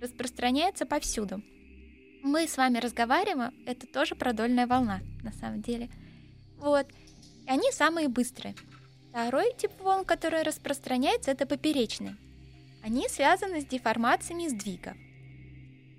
распространяются 0.00 0.86
повсюду. 0.86 1.42
Мы 2.22 2.46
с 2.48 2.56
вами 2.56 2.78
разговариваем, 2.78 3.54
это 3.66 3.86
тоже 3.86 4.14
продольная 4.14 4.66
волна, 4.66 5.00
на 5.22 5.32
самом 5.32 5.62
деле. 5.62 5.90
Вот. 6.58 6.86
И 7.46 7.50
они 7.50 7.70
самые 7.72 8.08
быстрые. 8.08 8.54
Второй 9.10 9.52
тип 9.56 9.70
волн, 9.80 10.04
который 10.04 10.42
распространяется, 10.42 11.30
это 11.30 11.46
поперечные. 11.46 12.16
Они 12.82 13.08
связаны 13.08 13.60
с 13.60 13.66
деформациями 13.66 14.48
сдвигов. 14.48 14.96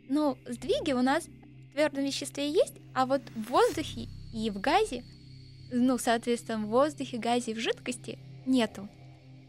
Ну, 0.08 0.38
сдвиги 0.46 0.94
у 0.94 1.02
нас 1.02 1.26
в 1.26 1.74
твердом 1.74 2.04
веществе 2.04 2.52
есть, 2.52 2.76
а 2.94 3.06
вот 3.06 3.22
в 3.36 3.50
воздухе 3.50 4.08
и 4.36 4.50
в 4.50 4.60
газе, 4.60 5.06
ну, 5.72 5.98
соответственно, 5.98 6.66
в 6.66 6.70
воздухе, 6.70 7.18
газе 7.18 7.54
в 7.54 7.60
жидкости 7.60 8.20
нету. 8.46 8.90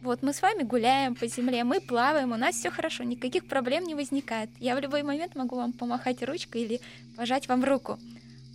Вот 0.01 0.23
мы 0.23 0.33
с 0.33 0.41
вами 0.41 0.63
гуляем 0.63 1.17
по 1.17 1.27
земле, 1.27 1.65
мы 1.65 1.81
плаваем, 1.81 2.31
у 2.31 2.37
нас 2.37 2.55
все 2.55 2.71
хорошо, 2.71 3.03
никаких 3.03 3.49
проблем 3.49 3.83
не 3.83 3.97
возникает. 3.97 4.49
Я 4.61 4.77
в 4.77 4.81
любой 4.81 5.03
момент 5.03 5.35
могу 5.35 5.57
вам 5.57 5.73
помахать 5.73 6.23
ручкой 6.23 6.63
или 6.63 6.81
пожать 7.17 7.49
вам 7.49 7.65
руку. 7.65 7.99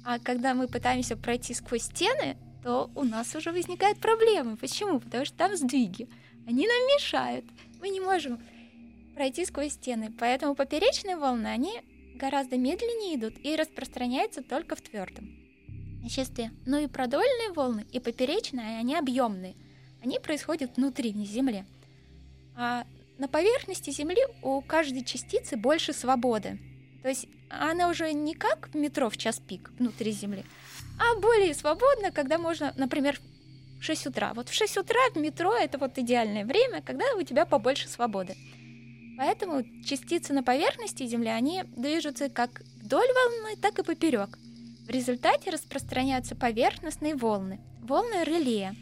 А 0.05 0.19
когда 0.19 0.53
мы 0.53 0.69
пытаемся 0.69 1.17
пройти 1.17 1.53
сквозь 1.53 1.83
стены, 1.83 2.37
то 2.63 2.89
у 2.95 3.03
нас 3.03 3.35
уже 3.35 3.51
возникают 3.51 3.99
проблемы. 3.99 4.55
Почему? 4.55 5.01
Потому 5.01 5.25
что 5.25 5.35
там 5.35 5.57
сдвиги. 5.57 6.07
Они 6.47 6.65
нам 6.65 6.81
мешают. 6.95 7.45
Мы 7.81 7.89
не 7.89 7.99
можем 7.99 8.39
пройти 9.15 9.45
сквозь 9.45 9.73
стены. 9.73 10.13
Поэтому 10.17 10.55
поперечные 10.55 11.17
волны, 11.17 11.47
они 11.47 11.81
гораздо 12.15 12.57
медленнее 12.57 13.17
идут 13.17 13.33
и 13.43 13.57
распространяются 13.57 14.41
только 14.41 14.77
в 14.77 14.81
твердом 14.81 15.40
веществе. 16.01 16.51
Ну 16.65 16.77
и 16.77 16.87
продольные 16.87 17.51
волны, 17.53 17.85
и 17.91 17.99
поперечные, 17.99 18.79
они 18.79 18.95
объемные. 18.95 19.55
Они 20.03 20.19
происходят 20.19 20.77
внутри, 20.77 21.13
в 21.13 21.25
Земле. 21.25 21.65
А 22.55 22.85
на 23.17 23.27
поверхности 23.27 23.91
Земли 23.91 24.21
у 24.41 24.61
каждой 24.61 25.03
частицы 25.03 25.57
больше 25.57 25.93
свободы. 25.93 26.59
То 27.03 27.09
есть 27.09 27.27
она 27.49 27.89
уже 27.89 28.13
не 28.13 28.33
как 28.33 28.69
в 28.69 28.75
метро 28.75 29.09
в 29.09 29.17
час 29.17 29.39
пик 29.39 29.71
внутри 29.77 30.11
Земли, 30.11 30.43
а 30.99 31.19
более 31.19 31.53
свободно, 31.53 32.11
когда 32.11 32.37
можно, 32.37 32.73
например, 32.77 33.19
в 33.79 33.83
6 33.83 34.07
утра. 34.07 34.33
Вот 34.33 34.49
в 34.49 34.53
6 34.53 34.77
утра 34.77 34.99
в 35.13 35.17
метро 35.17 35.53
это 35.53 35.77
вот 35.77 35.97
идеальное 35.97 36.45
время, 36.45 36.81
когда 36.81 37.05
у 37.17 37.23
тебя 37.23 37.45
побольше 37.45 37.87
свободы. 37.87 38.35
Поэтому 39.17 39.63
частицы 39.83 40.33
на 40.33 40.43
поверхности 40.43 41.05
Земли, 41.05 41.29
они 41.29 41.63
движутся 41.75 42.29
как 42.29 42.61
вдоль 42.81 43.07
волны, 43.07 43.55
так 43.61 43.77
и 43.79 43.83
поперек. 43.83 44.37
В 44.85 44.89
результате 44.89 45.51
распространяются 45.51 46.35
поверхностные 46.35 47.15
волны, 47.15 47.59
волны 47.81 48.23
реле. 48.23 48.73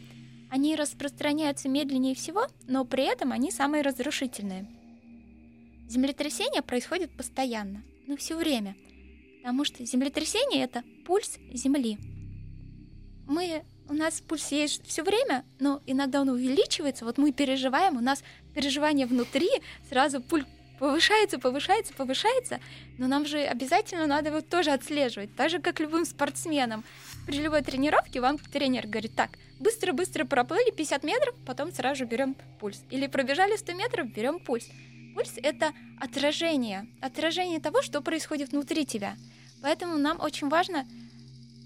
Они 0.50 0.74
распространяются 0.74 1.68
медленнее 1.68 2.14
всего, 2.14 2.46
но 2.66 2.84
при 2.84 3.04
этом 3.04 3.32
они 3.32 3.50
самые 3.50 3.82
разрушительные. 3.82 4.66
Землетрясения 5.88 6.62
происходят 6.62 7.10
постоянно, 7.16 7.82
но 8.06 8.16
все 8.16 8.36
время, 8.36 8.76
потому 9.38 9.64
что 9.64 9.84
землетрясение— 9.84 10.62
это 10.64 10.82
пульс 11.04 11.38
Земли. 11.52 11.98
Мы, 13.26 13.64
у 13.88 13.92
нас 13.92 14.20
пульс 14.20 14.50
есть 14.52 14.86
все 14.86 15.02
время, 15.02 15.44
но 15.58 15.82
иногда 15.86 16.20
он 16.20 16.28
увеличивается, 16.28 17.04
вот 17.04 17.18
мы 17.18 17.32
переживаем, 17.32 17.96
у 17.96 18.00
нас 18.00 18.22
переживание 18.54 19.06
внутри, 19.06 19.48
сразу 19.88 20.20
пульс 20.20 20.46
повышается, 20.80 21.38
повышается, 21.38 21.92
повышается, 21.92 22.58
но 22.96 23.06
нам 23.06 23.26
же 23.26 23.38
обязательно 23.40 24.06
надо 24.06 24.30
его 24.30 24.40
тоже 24.40 24.70
отслеживать, 24.70 25.36
так 25.36 25.50
же, 25.50 25.58
как 25.58 25.78
любым 25.78 26.06
спортсменам. 26.06 26.84
При 27.26 27.38
любой 27.38 27.60
тренировке 27.60 28.20
вам 28.20 28.38
тренер 28.38 28.86
говорит, 28.86 29.14
так, 29.14 29.32
быстро-быстро 29.58 30.24
проплыли 30.24 30.70
50 30.70 31.04
метров, 31.04 31.34
потом 31.46 31.70
сразу 31.70 32.06
берем 32.06 32.34
пульс. 32.58 32.82
Или 32.88 33.08
пробежали 33.08 33.56
100 33.56 33.72
метров, 33.74 34.10
берем 34.10 34.40
пульс. 34.40 34.68
Пульс— 35.14 35.34
это 35.36 35.74
отражение, 36.00 36.86
отражение 37.02 37.60
того, 37.60 37.82
что 37.82 38.00
происходит 38.00 38.52
внутри 38.52 38.86
тебя. 38.86 39.16
Поэтому 39.60 39.98
нам 39.98 40.18
очень 40.18 40.48
важно 40.48 40.86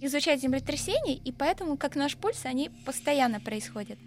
изучать 0.00 0.40
землетрясения, 0.40 1.14
и 1.14 1.30
поэтому, 1.30 1.76
как 1.76 1.94
наш 1.94 2.16
пульс, 2.16 2.44
они 2.46 2.68
постоянно 2.84 3.38
происходят. 3.38 3.98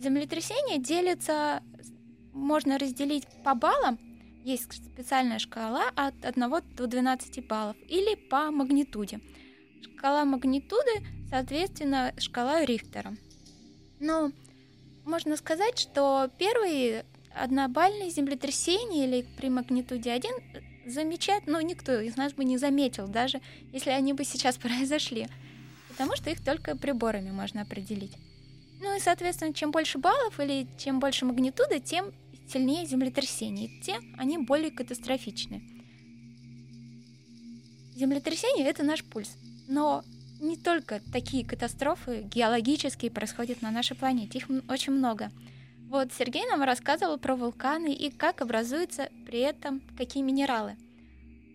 Землетрясения 0.00 0.78
делятся, 0.78 1.62
можно 2.32 2.78
разделить 2.78 3.26
по 3.42 3.56
баллам, 3.56 3.98
есть 4.44 4.72
специальная 4.72 5.38
шкала 5.38 5.90
от 5.94 6.14
1 6.24 6.50
до 6.76 6.86
12 6.86 7.46
баллов 7.46 7.76
или 7.88 8.14
по 8.14 8.50
магнитуде. 8.50 9.20
Шкала 9.82 10.24
магнитуды, 10.24 11.06
соответственно, 11.28 12.12
шкала 12.18 12.64
Рихтера. 12.64 13.16
Но 14.00 14.32
можно 15.04 15.36
сказать, 15.36 15.78
что 15.78 16.30
первые 16.38 17.04
однобальные 17.34 18.10
землетрясения 18.10 19.06
или 19.06 19.26
при 19.36 19.48
магнитуде 19.48 20.12
1 20.12 20.30
замечать, 20.86 21.46
но 21.46 21.60
никто 21.60 22.00
из 22.00 22.16
нас 22.16 22.32
бы 22.32 22.44
не 22.44 22.58
заметил, 22.58 23.06
даже 23.06 23.40
если 23.72 23.90
они 23.90 24.12
бы 24.12 24.24
сейчас 24.24 24.56
произошли, 24.58 25.28
потому 25.88 26.16
что 26.16 26.30
их 26.30 26.44
только 26.44 26.76
приборами 26.76 27.30
можно 27.30 27.62
определить. 27.62 28.16
Ну 28.80 28.96
и, 28.96 29.00
соответственно, 29.00 29.54
чем 29.54 29.70
больше 29.70 29.98
баллов 29.98 30.40
или 30.40 30.66
чем 30.76 30.98
больше 30.98 31.24
магнитуда, 31.24 31.78
тем 31.78 32.12
сильнее 32.52 32.86
землетрясений. 32.86 33.80
Те, 33.82 33.98
они 34.18 34.38
более 34.38 34.70
катастрофичны. 34.70 35.62
Землетрясение— 37.94 38.66
это 38.68 38.82
наш 38.82 39.04
пульс. 39.04 39.36
Но 39.68 40.02
не 40.40 40.56
только 40.56 41.00
такие 41.12 41.46
катастрофы 41.46 42.22
геологические 42.22 43.10
происходят 43.10 43.62
на 43.62 43.70
нашей 43.70 43.96
планете, 43.96 44.38
их 44.38 44.48
очень 44.68 44.92
много. 44.92 45.30
Вот 45.88 46.12
Сергей 46.12 46.44
нам 46.46 46.62
рассказывал 46.62 47.18
про 47.18 47.36
вулканы 47.36 47.92
и 47.92 48.10
как 48.10 48.40
образуются 48.40 49.10
при 49.26 49.40
этом 49.40 49.82
какие 49.96 50.22
минералы. 50.22 50.76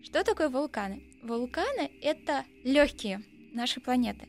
Что 0.04 0.24
такое 0.24 0.48
вулканы? 0.48 1.02
Вулканы— 1.22 1.90
это 2.02 2.44
легкие 2.64 3.22
нашей 3.52 3.82
планеты. 3.82 4.28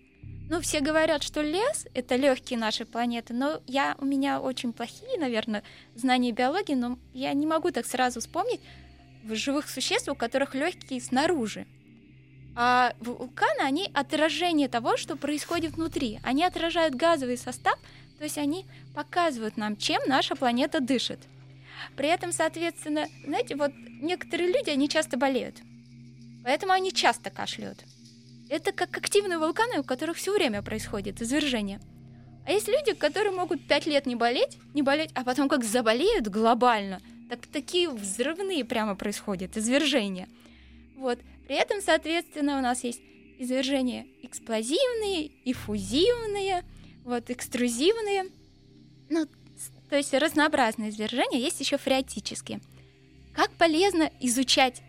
Ну, 0.49 0.59
все 0.61 0.79
говорят, 0.81 1.21
что 1.21 1.41
лес— 1.41 1.85
это 1.93 2.15
легкие 2.15 2.57
нашей 2.57 2.87
планеты, 2.87 3.35
но 3.35 3.61
я, 3.67 3.95
у 3.99 4.05
меня 4.05 4.41
очень 4.41 4.73
плохие, 4.73 5.19
наверное, 5.19 5.61
знания 5.93 6.31
биологии, 6.31 6.73
но 6.73 6.97
я 7.13 7.33
не 7.33 7.45
могу 7.45 7.69
так 7.69 7.85
сразу 7.85 8.19
вспомнить 8.19 8.59
живых 9.29 9.69
существ, 9.69 10.09
у 10.09 10.15
которых 10.15 10.55
легкие 10.55 11.01
снаружи. 11.01 11.67
А 12.55 12.93
вулканы, 12.99 13.61
они 13.61 13.91
отражение 13.93 14.67
того, 14.67 14.97
что 14.97 15.15
происходит 15.15 15.73
внутри. 15.73 16.19
Они 16.23 16.43
отражают 16.43 16.95
газовый 16.95 17.37
состав, 17.37 17.77
то 18.17 18.23
есть 18.23 18.39
они 18.39 18.65
показывают 18.95 19.55
нам, 19.55 19.77
чем 19.77 20.01
наша 20.07 20.35
планета 20.35 20.79
дышит. 20.79 21.19
При 21.95 22.09
этом, 22.09 22.31
соответственно, 22.31 23.07
знаете, 23.23 23.55
вот 23.55 23.71
некоторые 24.01 24.51
люди, 24.51 24.71
они 24.71 24.89
часто 24.89 25.15
болеют. 25.15 25.57
Поэтому 26.43 26.73
они 26.73 26.91
часто 26.91 27.29
кашляют. 27.29 27.85
Это 28.49 28.71
как 28.71 28.97
активные 28.97 29.37
вулканы, 29.37 29.79
у 29.79 29.83
которых 29.83 30.17
все 30.17 30.33
время 30.33 30.61
происходит 30.61 31.21
извержение. 31.21 31.79
А 32.45 32.51
есть 32.51 32.67
люди, 32.67 32.93
которые 32.93 33.31
могут 33.31 33.67
пять 33.67 33.85
лет 33.85 34.05
не 34.05 34.15
болеть, 34.15 34.57
не 34.73 34.81
болеть, 34.81 35.11
а 35.13 35.23
потом 35.23 35.47
как 35.47 35.63
заболеют 35.63 36.27
глобально, 36.27 36.99
так 37.29 37.45
такие 37.45 37.89
взрывные 37.89 38.65
прямо 38.65 38.95
происходят, 38.95 39.55
извержения. 39.55 40.27
Вот. 40.97 41.19
При 41.47 41.55
этом, 41.55 41.79
соответственно, 41.81 42.57
у 42.57 42.61
нас 42.61 42.83
есть 42.83 43.01
извержения 43.37 44.05
эксплозивные, 44.23 45.31
эффузивные, 45.45 46.63
вот, 47.05 47.29
экструзивные. 47.29 48.25
Ну, 49.09 49.27
то 49.89 49.95
есть 49.95 50.13
разнообразные 50.13 50.89
извержения, 50.89 51.39
есть 51.39 51.59
еще 51.59 51.77
фреатические. 51.77 52.61
Как 53.33 53.51
полезно 53.51 54.11
изучать 54.19 54.81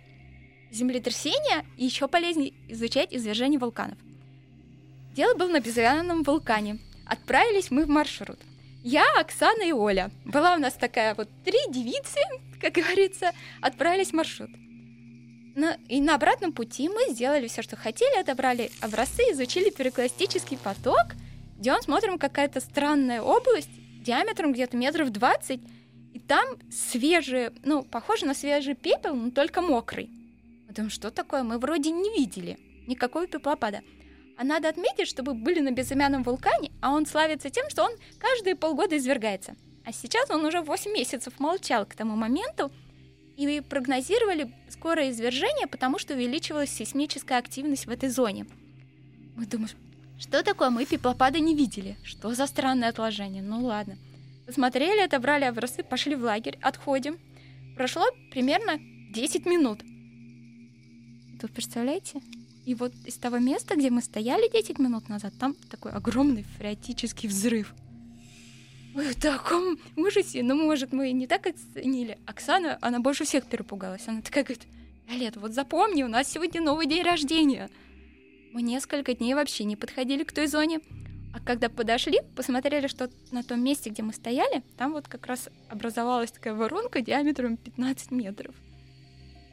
землетрясения, 0.70 1.64
и 1.76 1.84
еще 1.84 2.08
полезнее 2.08 2.54
изучать 2.68 3.12
извержение 3.12 3.58
вулканов. 3.58 3.98
Дело 5.14 5.34
было 5.34 5.48
на 5.48 5.60
безымянном 5.60 6.22
вулкане. 6.22 6.78
Отправились 7.06 7.70
мы 7.70 7.84
в 7.84 7.88
маршрут. 7.88 8.38
Я, 8.82 9.04
Оксана 9.18 9.62
и 9.62 9.72
Оля. 9.72 10.10
Была 10.24 10.54
у 10.54 10.58
нас 10.58 10.74
такая 10.74 11.14
вот 11.14 11.28
три 11.44 11.58
девицы, 11.68 12.20
как 12.60 12.74
говорится, 12.74 13.32
отправились 13.60 14.10
в 14.10 14.14
маршрут. 14.14 14.50
На, 15.56 15.76
и 15.88 16.00
на 16.00 16.14
обратном 16.14 16.52
пути 16.52 16.88
мы 16.88 17.12
сделали 17.12 17.48
все, 17.48 17.62
что 17.62 17.76
хотели, 17.76 18.20
отобрали 18.20 18.70
образцы, 18.80 19.22
изучили 19.32 19.70
пирокластический 19.70 20.56
поток, 20.56 21.14
где 21.58 21.72
он 21.72 21.82
смотрим 21.82 22.18
какая-то 22.18 22.60
странная 22.60 23.20
область 23.20 23.68
диаметром 24.02 24.52
где-то 24.52 24.76
метров 24.76 25.10
20, 25.10 25.60
и 26.14 26.18
там 26.20 26.46
свежий, 26.70 27.50
ну, 27.64 27.82
похоже 27.82 28.26
на 28.26 28.34
свежий 28.34 28.74
пепел, 28.74 29.14
но 29.14 29.30
только 29.30 29.60
мокрый. 29.60 30.08
Мы 30.70 30.74
думаем, 30.74 30.90
что 30.90 31.10
такое? 31.10 31.42
Мы 31.42 31.58
вроде 31.58 31.90
не 31.90 32.16
видели 32.16 32.56
никакого 32.86 33.26
пеплопада. 33.26 33.80
А 34.38 34.44
надо 34.44 34.68
отметить, 34.68 35.08
чтобы 35.08 35.34
были 35.34 35.58
на 35.58 35.72
безымянном 35.72 36.22
вулкане, 36.22 36.70
а 36.80 36.92
он 36.92 37.06
славится 37.06 37.50
тем, 37.50 37.68
что 37.68 37.82
он 37.82 37.90
каждые 38.20 38.54
полгода 38.54 38.96
извергается. 38.96 39.56
А 39.84 39.92
сейчас 39.92 40.30
он 40.30 40.44
уже 40.44 40.60
8 40.60 40.92
месяцев 40.92 41.40
молчал 41.40 41.86
к 41.86 41.96
тому 41.96 42.14
моменту, 42.14 42.70
и 43.36 43.60
прогнозировали 43.60 44.52
скорое 44.68 45.10
извержение, 45.10 45.66
потому 45.66 45.98
что 45.98 46.14
увеличивалась 46.14 46.70
сейсмическая 46.70 47.38
активность 47.38 47.86
в 47.86 47.90
этой 47.90 48.08
зоне. 48.08 48.46
Мы 49.34 49.46
думаем, 49.46 49.70
что 50.20 50.44
такое? 50.44 50.70
Мы 50.70 50.86
пеплопада 50.86 51.40
не 51.40 51.56
видели. 51.56 51.96
Что 52.04 52.32
за 52.32 52.46
странное 52.46 52.90
отложение? 52.90 53.42
Ну 53.42 53.64
ладно. 53.64 53.98
Посмотрели, 54.46 55.00
отобрали 55.00 55.46
образцы, 55.46 55.82
пошли 55.82 56.14
в 56.14 56.22
лагерь, 56.22 56.58
отходим. 56.62 57.18
Прошло 57.76 58.04
примерно 58.30 58.78
10 59.12 59.46
минут. 59.46 59.80
Тут 61.40 61.52
представляете? 61.52 62.20
И 62.66 62.74
вот 62.74 62.92
из 63.06 63.16
того 63.16 63.38
места, 63.38 63.74
где 63.74 63.90
мы 63.90 64.02
стояли 64.02 64.50
10 64.50 64.78
минут 64.78 65.08
назад, 65.08 65.32
там 65.38 65.54
такой 65.70 65.92
огромный 65.92 66.44
фреатический 66.58 67.28
взрыв. 67.28 67.74
Мы 68.94 69.04
в 69.04 69.20
таком 69.20 69.78
ужасе, 69.96 70.42
ну, 70.42 70.54
может, 70.54 70.92
мы 70.92 71.12
не 71.12 71.26
так 71.26 71.46
оценили. 71.46 72.18
Оксана, 72.26 72.76
она 72.82 73.00
больше 73.00 73.24
всех 73.24 73.46
перепугалась. 73.46 74.06
Она 74.06 74.20
такая 74.20 74.44
говорит, 74.44 74.66
Виолет, 75.08 75.36
вот 75.36 75.54
запомни, 75.54 76.02
у 76.02 76.08
нас 76.08 76.28
сегодня 76.28 76.60
новый 76.60 76.86
день 76.86 77.02
рождения. 77.02 77.70
Мы 78.52 78.62
несколько 78.62 79.14
дней 79.14 79.34
вообще 79.34 79.64
не 79.64 79.76
подходили 79.76 80.24
к 80.24 80.32
той 80.32 80.46
зоне. 80.46 80.80
А 81.32 81.40
когда 81.40 81.68
подошли, 81.68 82.18
посмотрели, 82.36 82.88
что 82.88 83.08
на 83.30 83.42
том 83.42 83.62
месте, 83.62 83.88
где 83.90 84.02
мы 84.02 84.12
стояли, 84.12 84.62
там 84.76 84.92
вот 84.92 85.08
как 85.08 85.26
раз 85.26 85.48
образовалась 85.68 86.32
такая 86.32 86.54
воронка 86.54 87.00
диаметром 87.00 87.56
15 87.56 88.10
метров. 88.10 88.54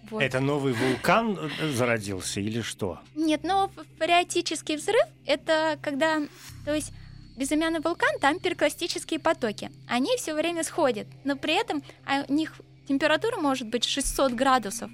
Вот. 0.09 0.21
Это 0.21 0.39
новый 0.39 0.73
вулкан 0.73 1.37
э, 1.37 1.69
зародился 1.71 2.39
или 2.39 2.61
что? 2.61 2.99
Нет, 3.15 3.43
но 3.43 3.69
фариотический 3.97 4.75
взрыв— 4.75 5.03
это 5.25 5.77
когда... 5.81 6.21
То 6.65 6.73
есть 6.73 6.91
безымянный 7.35 7.79
вулкан, 7.79 8.19
там 8.19 8.39
пирокластические 8.39 9.19
потоки. 9.19 9.71
Они 9.87 10.09
все 10.17 10.33
время 10.33 10.63
сходят, 10.63 11.07
но 11.23 11.35
при 11.35 11.53
этом 11.53 11.83
у 12.27 12.33
них 12.33 12.53
температура 12.87 13.37
может 13.37 13.67
быть 13.67 13.83
600 13.83 14.33
градусов 14.33 14.89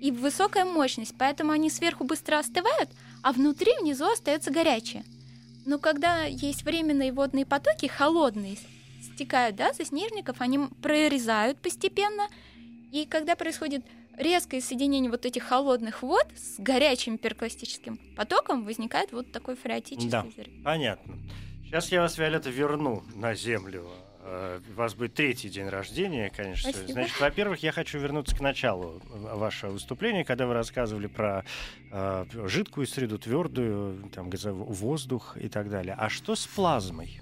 и 0.00 0.10
высокая 0.10 0.64
мощность, 0.64 1.14
поэтому 1.16 1.52
они 1.52 1.70
сверху 1.70 2.04
быстро 2.04 2.38
остывают, 2.38 2.90
а 3.22 3.32
внутри, 3.32 3.72
внизу 3.80 4.06
остается 4.06 4.50
горячее. 4.50 5.04
Но 5.64 5.78
когда 5.78 6.24
есть 6.24 6.64
временные 6.64 7.12
водные 7.12 7.46
потоки, 7.46 7.86
холодные, 7.86 8.58
стекают 9.02 9.56
да, 9.56 9.72
со 9.72 9.84
снежников, 9.84 10.40
они 10.40 10.58
прорезают 10.82 11.58
постепенно, 11.58 12.28
и 12.92 13.06
когда 13.06 13.34
происходит 13.34 13.84
резкое 14.16 14.60
соединение 14.60 15.10
вот 15.10 15.26
этих 15.26 15.44
холодных 15.44 16.02
вод 16.02 16.26
с 16.36 16.58
горячим 16.58 17.18
перкластическим 17.18 17.98
потоком 18.16 18.64
возникает 18.64 19.12
вот 19.12 19.32
такой 19.32 19.56
фреатический 19.56 20.10
да, 20.10 20.22
взрыв. 20.22 20.48
Понятно. 20.62 21.14
Сейчас 21.64 21.90
я 21.90 22.02
вас, 22.02 22.16
Виолетта, 22.18 22.50
верну 22.50 23.02
на 23.14 23.34
Землю. 23.34 23.88
Э, 24.20 24.60
у 24.70 24.72
вас 24.74 24.94
будет 24.94 25.14
третий 25.14 25.48
день 25.48 25.68
рождения, 25.68 26.30
конечно. 26.34 26.70
Спасибо. 26.70 26.92
Значит, 26.92 27.20
во-первых, 27.20 27.62
я 27.62 27.72
хочу 27.72 27.98
вернуться 27.98 28.36
к 28.36 28.40
началу 28.40 29.02
вашего 29.10 29.72
выступления, 29.72 30.24
когда 30.24 30.46
вы 30.46 30.54
рассказывали 30.54 31.08
про 31.08 31.44
э, 31.90 32.24
жидкую 32.46 32.86
среду, 32.86 33.18
твердую, 33.18 34.10
там, 34.14 34.30
воздух 34.30 35.36
и 35.36 35.48
так 35.48 35.68
далее. 35.68 35.94
А 35.98 36.08
что 36.08 36.36
с 36.36 36.46
плазмой? 36.46 37.20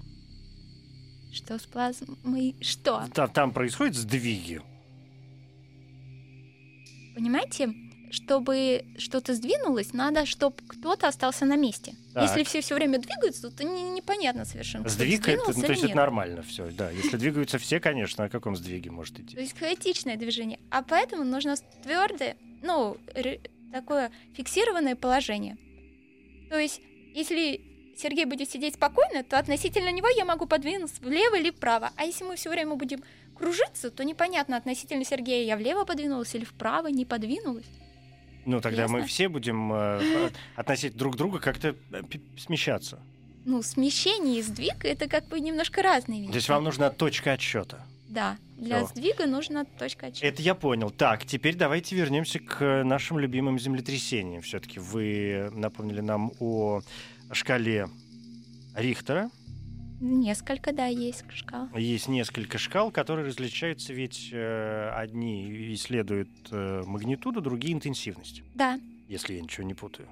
Что 1.33 1.57
с 1.57 1.63
плазмой? 1.63 2.55
Что? 2.61 3.05
Там, 3.13 3.29
там 3.31 3.51
происходят 3.51 3.95
сдвиги 3.95 4.61
понимаете, 7.15 7.73
чтобы 8.11 8.85
что-то 8.97 9.33
сдвинулось, 9.33 9.93
надо, 9.93 10.25
чтобы 10.25 10.55
кто-то 10.67 11.07
остался 11.07 11.45
на 11.45 11.55
месте. 11.55 11.95
Так. 12.13 12.23
Если 12.23 12.43
все 12.43 12.61
все 12.61 12.75
время 12.75 12.99
двигаются, 12.99 13.49
то 13.49 13.63
не, 13.63 13.89
непонятно 13.89 14.45
совершенно. 14.45 14.87
Сдвиг 14.87 15.27
это, 15.27 15.51
ну, 15.55 15.61
то 15.61 15.71
есть 15.71 15.83
это 15.83 15.95
нормально 15.95 16.43
все, 16.43 16.69
да. 16.71 16.91
Если 16.91 17.17
двигаются 17.17 17.57
все, 17.57 17.79
конечно, 17.79 18.25
о 18.25 18.29
каком 18.29 18.55
сдвиге 18.55 18.91
может 18.91 19.19
идти? 19.19 19.35
То 19.35 19.41
есть 19.41 19.57
хаотичное 19.57 20.15
движение. 20.15 20.59
А 20.69 20.83
поэтому 20.83 21.23
нужно 21.23 21.55
твердое, 21.81 22.37
ну, 22.61 22.97
такое 23.71 24.11
фиксированное 24.35 24.95
положение. 24.95 25.57
То 26.49 26.59
есть, 26.59 26.81
если 27.15 27.61
Сергей 27.99 28.25
будет 28.25 28.49
сидеть 28.49 28.75
спокойно, 28.75 29.23
то 29.23 29.37
относительно 29.39 29.91
него 29.91 30.07
я 30.15 30.25
могу 30.25 30.45
подвинуться 30.45 31.01
влево 31.01 31.35
или 31.35 31.51
вправо. 31.51 31.91
А 31.95 32.03
если 32.03 32.23
мы 32.23 32.35
все 32.35 32.49
время 32.49 32.75
будем 32.75 33.03
кружиться, 33.35 33.89
то 33.91 34.03
непонятно 34.03 34.57
относительно 34.57 35.03
Сергея, 35.05 35.45
я 35.45 35.57
влево 35.57 35.85
подвинулась 35.85 36.33
или 36.35 36.45
вправо 36.45 36.87
не 36.87 37.05
подвинулась. 37.05 37.65
Ну, 38.45 38.59
тогда 38.59 38.83
Ясно? 38.83 38.97
мы 38.97 39.05
все 39.05 39.29
будем 39.29 39.71
э, 39.73 40.29
относить 40.55 40.95
друг 40.97 41.15
друга 41.15 41.39
как-то 41.39 41.75
э, 41.91 42.01
смещаться. 42.37 42.99
Ну, 43.45 43.61
смещение 43.61 44.39
и 44.39 44.41
сдвиг 44.41 44.85
это 44.85 45.07
как 45.07 45.27
бы 45.27 45.39
немножко 45.39 45.81
разные 45.81 46.21
вещи. 46.21 46.31
То 46.31 46.37
есть 46.37 46.49
вам 46.49 46.63
нужна 46.63 46.89
точка 46.89 47.33
отсчета. 47.33 47.85
Да, 48.09 48.37
для 48.57 48.79
Всё. 48.79 48.87
сдвига 48.87 49.25
нужна 49.25 49.65
точка 49.65 50.07
отсчета. 50.07 50.27
Это 50.27 50.41
я 50.41 50.55
понял. 50.55 50.91
Так, 50.91 51.25
теперь 51.25 51.55
давайте 51.55 51.95
вернемся 51.95 52.39
к 52.39 52.83
нашим 52.83 53.17
любимым 53.17 53.57
землетрясениям. 53.59 54.41
Все-таки 54.41 54.79
вы 54.79 55.49
напомнили 55.53 56.01
нам 56.01 56.31
о 56.39 56.81
шкале 57.33 57.87
Рихтера. 58.75 59.29
Несколько, 59.99 60.73
да, 60.73 60.87
есть 60.87 61.23
шкал. 61.33 61.69
Есть 61.75 62.09
несколько 62.09 62.57
шкал, 62.57 62.91
которые 62.91 63.25
различаются, 63.25 63.93
ведь 63.93 64.29
э, 64.33 64.91
одни 64.95 65.73
исследуют 65.73 66.29
э, 66.51 66.83
магнитуду, 66.85 67.39
другие 67.39 67.73
интенсивность. 67.73 68.43
Да. 68.53 68.79
Если 69.07 69.35
я 69.35 69.41
ничего 69.41 69.65
не 69.65 69.73
путаю. 69.73 70.09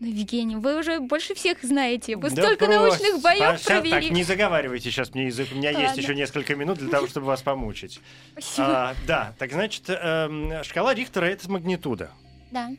Ну, 0.00 0.06
Евгений, 0.06 0.56
вы 0.56 0.78
уже 0.78 1.00
больше 1.00 1.34
всех 1.34 1.62
знаете. 1.62 2.16
Вы 2.16 2.30
да 2.30 2.42
столько 2.42 2.66
просто. 2.66 2.82
научных 2.82 3.22
боев 3.22 3.62
провели. 3.64 3.90
Так, 3.90 4.10
не 4.10 4.22
заговаривайте 4.22 4.90
сейчас 4.90 5.14
мне 5.14 5.26
язык. 5.26 5.48
У 5.52 5.56
меня 5.56 5.70
Ладно. 5.70 5.82
есть 5.84 5.96
еще 5.98 6.14
несколько 6.14 6.54
минут 6.54 6.78
для 6.78 6.88
того, 6.88 7.06
чтобы 7.06 7.26
вас 7.26 7.42
помучить. 7.42 8.00
Спасибо. 8.32 8.90
А, 8.90 8.94
да, 9.06 9.34
так 9.38 9.52
значит, 9.52 9.84
э, 9.88 10.62
шкала 10.62 10.94
Рихтера 10.94 11.26
это 11.26 11.50
магнитуда. 11.50 12.10
Да. 12.50 12.70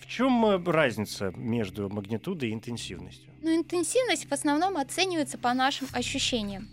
В 0.00 0.06
чем 0.06 0.44
э, 0.46 0.70
разница 0.70 1.32
между 1.36 1.88
магнитудой 1.88 2.50
и 2.50 2.54
интенсивностью? 2.54 3.33
Ну, 3.44 3.54
интенсивность 3.54 4.26
в 4.26 4.32
основном 4.32 4.78
оценивается 4.78 5.36
по 5.36 5.52
нашим 5.52 5.86
ощущениям. 5.92 6.66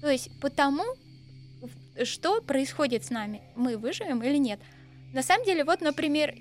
То 0.00 0.10
есть 0.10 0.28
по 0.40 0.50
тому, 0.50 0.82
что 2.02 2.42
происходит 2.42 3.04
с 3.04 3.10
нами, 3.10 3.42
мы 3.54 3.76
выживем 3.76 4.20
или 4.24 4.36
нет. 4.36 4.58
На 5.12 5.22
самом 5.22 5.46
деле, 5.46 5.62
вот, 5.62 5.82
например, 5.82 6.34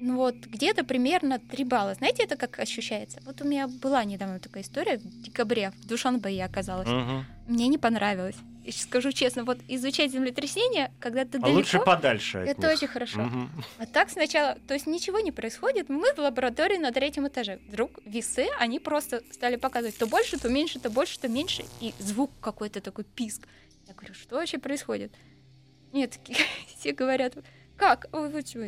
ну 0.00 0.16
вот 0.16 0.34
где-то 0.34 0.82
примерно 0.82 1.38
3 1.38 1.64
балла. 1.64 1.94
Знаете, 1.94 2.24
это 2.24 2.36
как 2.36 2.58
ощущается? 2.58 3.20
Вот 3.24 3.40
у 3.40 3.44
меня 3.44 3.68
была 3.68 4.02
недавно 4.02 4.40
такая 4.40 4.64
история 4.64 4.98
в 4.98 5.22
декабре, 5.22 5.70
в 5.70 5.86
Душанбе 5.86 6.34
я 6.34 6.46
оказалась. 6.46 6.88
Угу. 6.88 7.24
Мне 7.46 7.68
не 7.68 7.78
понравилось 7.78 8.36
скажу 8.70 9.12
честно, 9.12 9.44
вот 9.44 9.58
изучать 9.68 10.12
землетрясение, 10.12 10.92
когда 11.00 11.24
ты 11.24 11.38
а 11.38 11.40
далеко... 11.40 11.58
лучше 11.58 11.78
подальше 11.80 12.38
Это 12.38 12.68
них. 12.68 12.76
очень 12.76 12.88
хорошо. 12.88 13.22
Угу. 13.22 13.48
А 13.78 13.86
так 13.86 14.10
сначала... 14.10 14.56
То 14.68 14.74
есть 14.74 14.86
ничего 14.86 15.20
не 15.20 15.32
происходит. 15.32 15.88
Мы 15.88 16.12
в 16.14 16.18
лаборатории 16.18 16.76
на 16.76 16.92
третьем 16.92 17.26
этаже. 17.26 17.58
Вдруг 17.68 17.98
весы, 18.04 18.48
они 18.58 18.78
просто 18.78 19.22
стали 19.32 19.56
показывать 19.56 19.96
то 19.96 20.06
больше, 20.06 20.38
то 20.38 20.48
меньше, 20.48 20.78
то 20.78 20.90
больше, 20.90 21.18
то 21.18 21.28
меньше. 21.28 21.64
И 21.80 21.94
звук 21.98 22.30
какой-то 22.40 22.80
такой 22.80 23.04
писк. 23.04 23.46
Я 23.88 23.94
говорю, 23.94 24.14
что 24.14 24.36
вообще 24.36 24.58
происходит? 24.58 25.12
Нет, 25.92 26.18
все 26.78 26.92
говорят, 26.92 27.34
как? 27.76 28.06
Вы, 28.12 28.28
вы 28.28 28.42
что, 28.42 28.60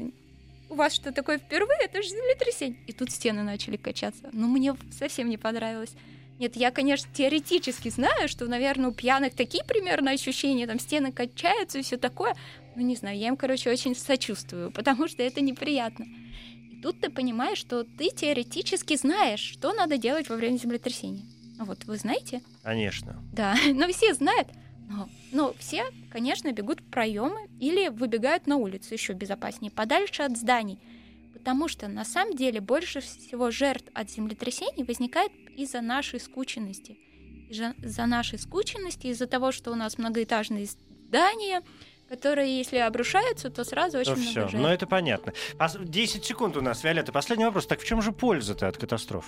у 0.70 0.74
вас 0.74 0.94
что 0.94 1.12
такое 1.12 1.38
впервые? 1.38 1.78
Это 1.84 2.02
же 2.02 2.08
землетрясение. 2.08 2.80
И 2.86 2.92
тут 2.92 3.10
стены 3.10 3.42
начали 3.42 3.76
качаться. 3.76 4.30
Но 4.32 4.46
мне 4.46 4.74
совсем 4.90 5.28
не 5.28 5.36
понравилось. 5.36 5.94
Нет, 6.42 6.56
я, 6.56 6.72
конечно, 6.72 7.08
теоретически 7.14 7.88
знаю, 7.88 8.26
что, 8.26 8.46
наверное, 8.46 8.90
у 8.90 8.92
пьяных 8.92 9.32
такие 9.32 9.62
примерно 9.62 10.10
ощущения, 10.10 10.66
там 10.66 10.80
стены 10.80 11.12
качаются 11.12 11.78
и 11.78 11.82
все 11.82 11.96
такое. 11.98 12.34
Ну, 12.74 12.82
не 12.82 12.96
знаю, 12.96 13.16
я 13.16 13.28
им, 13.28 13.36
короче, 13.36 13.70
очень 13.70 13.94
сочувствую, 13.94 14.72
потому 14.72 15.06
что 15.06 15.22
это 15.22 15.40
неприятно. 15.40 16.04
И 16.72 16.80
тут 16.82 17.00
ты 17.00 17.10
понимаешь, 17.10 17.58
что 17.58 17.84
ты 17.84 18.08
теоретически 18.08 18.96
знаешь, 18.96 19.38
что 19.38 19.72
надо 19.72 19.98
делать 19.98 20.28
во 20.28 20.34
время 20.34 20.56
землетрясения. 20.56 21.22
Ну 21.58 21.64
вот, 21.64 21.84
вы 21.84 21.96
знаете? 21.96 22.42
Конечно. 22.64 23.22
Да, 23.32 23.54
но 23.72 23.86
все 23.86 24.12
знают. 24.12 24.48
Но, 24.88 25.08
но 25.30 25.54
все, 25.60 25.84
конечно, 26.10 26.50
бегут 26.50 26.80
в 26.80 26.90
проемы 26.90 27.46
или 27.60 27.86
выбегают 27.86 28.48
на 28.48 28.56
улицу 28.56 28.94
еще 28.94 29.12
безопаснее, 29.12 29.70
подальше 29.70 30.24
от 30.24 30.36
зданий. 30.36 30.80
Потому 31.34 31.68
что 31.68 31.86
на 31.86 32.04
самом 32.04 32.34
деле 32.34 32.60
больше 32.60 33.00
всего 33.00 33.52
жертв 33.52 33.86
от 33.94 34.10
землетрясений 34.10 34.82
возникает 34.82 35.30
из-за 35.56 35.80
нашей 35.80 36.20
скученности. 36.20 36.98
Из-за 37.50 38.06
нашей 38.06 38.38
скученности, 38.38 39.08
из-за 39.08 39.26
того, 39.26 39.52
что 39.52 39.72
у 39.72 39.74
нас 39.74 39.98
многоэтажные 39.98 40.66
здания, 40.66 41.62
которые, 42.08 42.56
если 42.58 42.78
обрушаются, 42.78 43.50
то 43.50 43.64
сразу 43.64 43.98
очень 43.98 44.12
Ну 44.12 44.16
много 44.18 44.30
все, 44.30 44.40
жертв. 44.48 44.54
ну 44.58 44.68
это 44.68 44.86
понятно. 44.86 45.32
Пос- 45.58 45.84
10 45.84 46.24
секунд 46.24 46.56
у 46.56 46.62
нас, 46.62 46.82
Виолетта. 46.84 47.12
Последний 47.12 47.44
вопрос. 47.44 47.66
Так 47.66 47.80
в 47.80 47.84
чем 47.86 48.00
же 48.02 48.12
польза-то 48.12 48.68
от 48.68 48.76
катастроф? 48.78 49.26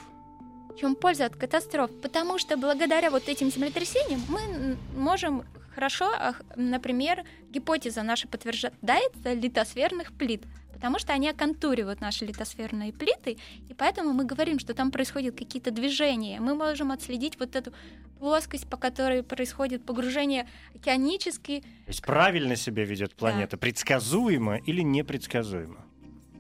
Чем 0.79 0.97
польза 0.97 1.27
от 1.27 1.37
катастроф? 1.37 1.91
Потому 2.03 2.39
что 2.39 2.57
благодаря 2.57 3.11
вот 3.11 3.29
этим 3.29 3.51
землетрясениям 3.51 4.21
мы 4.29 4.77
можем 4.97 5.45
хорошо, 5.75 6.11
например, 6.57 7.25
гипотеза 7.51 8.03
наша 8.03 8.29
подтверждается 8.29 9.33
литосферных 9.33 10.13
плит, 10.13 10.43
потому 10.73 10.99
что 10.99 11.13
они 11.13 11.29
оконтуривают 11.29 12.01
наши 12.01 12.25
литосферные 12.25 12.93
плиты, 12.93 13.39
и 13.69 13.75
поэтому 13.75 14.13
мы 14.13 14.25
говорим, 14.25 14.59
что 14.59 14.75
там 14.75 14.91
происходят 14.91 15.37
какие-то 15.37 15.71
движения. 15.71 16.41
Мы 16.41 16.55
можем 16.55 16.93
отследить 16.93 17.39
вот 17.39 17.57
эту 17.57 17.73
плоскость, 18.19 18.69
по 18.69 18.77
которой 18.77 19.23
происходит 19.23 19.85
погружение 19.85 20.49
океанический. 20.75 21.61
То 21.61 21.89
есть 21.89 22.03
правильно 22.03 22.57
себя 22.57 22.85
ведет 22.85 23.15
планета? 23.15 23.57
Предсказуемо 23.57 24.57
или 24.57 24.83
непредсказуемо? 24.83 25.85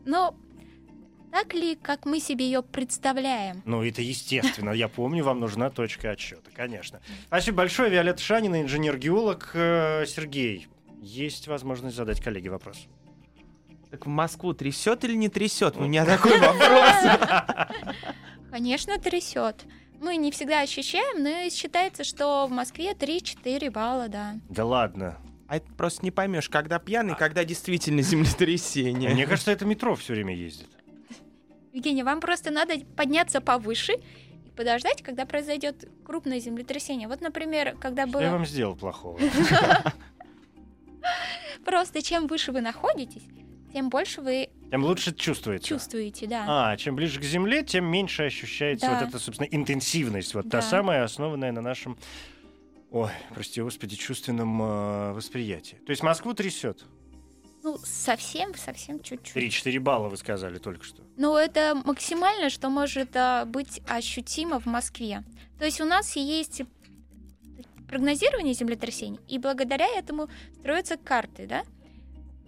Но 0.04 0.36
так 1.34 1.52
ли, 1.52 1.74
как 1.74 2.06
мы 2.06 2.20
себе 2.20 2.44
ее 2.44 2.62
представляем? 2.62 3.60
Ну, 3.64 3.82
это 3.82 4.00
естественно. 4.00 4.70
Я 4.70 4.86
помню, 4.86 5.24
вам 5.24 5.40
нужна 5.40 5.68
точка 5.68 6.12
отсчета, 6.12 6.48
конечно. 6.54 7.00
Спасибо 7.26 7.56
большое. 7.56 7.90
Виолетта 7.90 8.22
Шанина, 8.22 8.62
инженер-геолог. 8.62 9.50
Э, 9.54 10.04
Сергей, 10.06 10.68
есть 11.02 11.48
возможность 11.48 11.96
задать 11.96 12.20
коллеге 12.20 12.50
вопрос. 12.50 12.86
Так 13.90 14.06
в 14.06 14.08
Москву 14.08 14.54
трясет 14.54 15.02
или 15.02 15.16
не 15.16 15.28
трясет? 15.28 15.76
У 15.76 15.80
меня 15.80 16.04
такой 16.06 16.38
вопрос. 16.38 17.74
Конечно, 18.52 18.96
трясет. 19.00 19.64
Мы 20.00 20.14
не 20.18 20.30
всегда 20.30 20.60
ощущаем, 20.60 21.20
но 21.24 21.50
считается, 21.50 22.04
что 22.04 22.46
в 22.46 22.52
Москве 22.52 22.92
3-4 22.92 23.72
балла, 23.72 24.06
да. 24.06 24.36
Да 24.50 24.64
ладно. 24.64 25.18
А 25.48 25.56
это 25.56 25.66
просто 25.72 26.04
не 26.04 26.12
поймешь, 26.12 26.48
когда 26.48 26.78
пьяный, 26.78 27.16
когда 27.16 27.44
действительно 27.44 28.02
землетрясение. 28.02 29.10
Мне 29.10 29.26
кажется, 29.26 29.50
это 29.50 29.64
метро 29.64 29.96
все 29.96 30.12
время 30.12 30.32
ездит. 30.32 30.68
Евгения, 31.74 32.04
вам 32.04 32.20
просто 32.20 32.50
надо 32.52 32.74
подняться 32.96 33.40
повыше 33.40 33.94
и 34.46 34.50
подождать, 34.50 35.02
когда 35.02 35.26
произойдет 35.26 35.90
крупное 36.04 36.38
землетрясение. 36.38 37.08
Вот, 37.08 37.20
например, 37.20 37.76
когда 37.80 38.06
Что 38.06 38.20
я 38.20 38.26
было... 38.28 38.36
вам 38.36 38.46
сделал 38.46 38.76
плохого? 38.76 39.18
Просто 41.64 42.02
чем 42.02 42.26
выше 42.26 42.52
вы 42.52 42.60
находитесь, 42.60 43.22
тем 43.72 43.88
больше 43.88 44.20
вы 44.20 44.50
Тем 44.70 44.84
лучше 44.84 45.14
чувствуется. 45.14 45.68
чувствуете, 45.68 46.26
да. 46.26 46.44
А, 46.46 46.76
чем 46.76 46.94
ближе 46.94 47.18
к 47.20 47.24
Земле, 47.24 47.62
тем 47.64 47.86
меньше 47.86 48.24
ощущается 48.24 48.86
Да. 48.86 49.00
вот 49.00 49.08
эта, 49.08 49.18
собственно, 49.18 49.48
интенсивность. 49.50 50.34
Вот 50.34 50.48
та 50.50 50.62
самая, 50.62 51.04
основанная 51.04 51.52
на 51.52 51.60
нашем, 51.62 51.96
ой, 52.90 53.10
прости 53.34 53.60
господи, 53.62 53.96
чувственном 53.96 54.62
э, 54.62 55.12
восприятии. 55.14 55.76
То 55.86 55.90
есть 55.90 56.02
Москву 56.02 56.34
трясет. 56.34 56.84
Ну, 57.62 57.78
совсем, 57.82 58.54
совсем 58.54 59.02
чуть-чуть. 59.02 59.34
3-4 59.36 59.80
балла 59.80 60.08
вы 60.08 60.16
сказали 60.18 60.58
только 60.58 60.84
что. 60.84 61.02
Но 61.16 61.38
это 61.38 61.80
максимально, 61.84 62.50
что 62.50 62.70
может 62.70 63.14
а, 63.14 63.44
быть 63.44 63.80
ощутимо 63.88 64.58
в 64.58 64.66
Москве. 64.66 65.22
То 65.58 65.64
есть 65.64 65.80
у 65.80 65.84
нас 65.84 66.16
есть 66.16 66.62
прогнозирование 67.88 68.54
землетрясений, 68.54 69.20
и 69.28 69.38
благодаря 69.38 69.86
этому 69.86 70.28
строятся 70.58 70.96
карты, 70.96 71.46
да, 71.46 71.62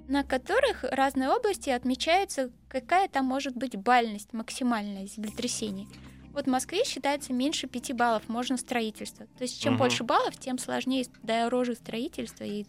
на 0.09 0.25
которых 0.25 0.85
разные 0.85 1.29
области 1.29 1.71
отмечаются, 1.71 2.51
какая 2.69 3.09
там 3.09 3.27
может 3.27 3.57
быть 3.57 3.77
бальность 3.77 4.33
максимальная 4.33 5.07
землетрясений. 5.07 5.89
Вот 6.33 6.45
в 6.47 6.51
Москве 6.51 6.85
считается 6.85 7.33
меньше 7.33 7.67
5 7.67 7.93
баллов 7.95 8.29
можно 8.29 8.57
строительство. 8.57 9.27
То 9.39 9.43
есть 9.43 9.61
чем 9.61 9.75
Мгм. 9.75 9.79
больше 9.79 10.05
баллов, 10.05 10.37
тем 10.39 10.59
сложнее 10.59 11.07
дороже 11.23 11.75
строительство. 11.75 12.45
И 12.45 12.65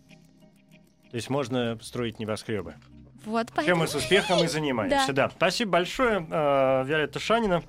То 1.09 1.15
есть 1.15 1.29
можно 1.29 1.77
строить 1.81 2.17
небоскребы. 2.19 2.75
Вот 3.25 3.47
Чем 3.47 3.55
поэтому... 3.55 3.81
мы 3.81 3.87
с 3.87 3.95
успехом 3.95 4.43
и 4.43 4.47
занимаемся. 4.47 5.13
Да. 5.13 5.29
Спасибо 5.29 5.71
большое, 5.71 6.25
э, 6.29 6.83
Виолетта 6.85 7.19
Шанина. 7.19 7.63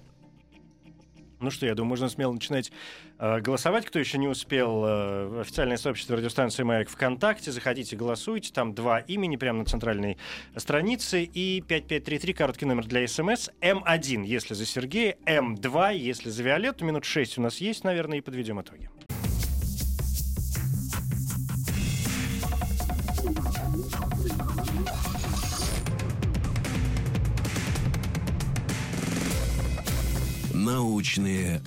Ну 1.40 1.50
что, 1.50 1.66
я 1.66 1.74
думаю, 1.74 1.90
можно 1.90 2.08
смело 2.08 2.32
начинать 2.32 2.72
э, 3.18 3.40
голосовать. 3.40 3.87
Кто 3.87 4.00
еще 4.00 4.18
не 4.18 4.26
успел, 4.26 4.84
э, 4.84 5.40
официальное 5.40 5.76
сообщество 5.76 6.16
радиостанции 6.16 6.64
«Маяк» 6.64 6.88
ВКонтакте. 6.88 7.52
Заходите, 7.52 7.94
голосуйте. 7.94 8.52
Там 8.52 8.74
два 8.74 8.98
имени 8.98 9.37
прямо 9.37 9.61
на 9.61 9.64
центральной 9.64 10.18
странице. 10.56 11.22
И 11.22 11.61
5533, 11.61 12.32
короткий 12.32 12.66
номер 12.66 12.87
для 12.87 13.06
СМС. 13.06 13.50
М1, 13.61 14.24
если 14.24 14.54
за 14.54 14.66
Сергея. 14.66 15.16
М2, 15.26 15.96
если 15.96 16.28
за 16.28 16.42
Виолетту. 16.42 16.84
Минут 16.84 17.04
6 17.04 17.38
у 17.38 17.42
нас 17.42 17.58
есть, 17.58 17.84
наверное, 17.84 18.18
и 18.18 18.20
подведем 18.20 18.61
итоги. 18.61 18.90
Научные 30.68 31.62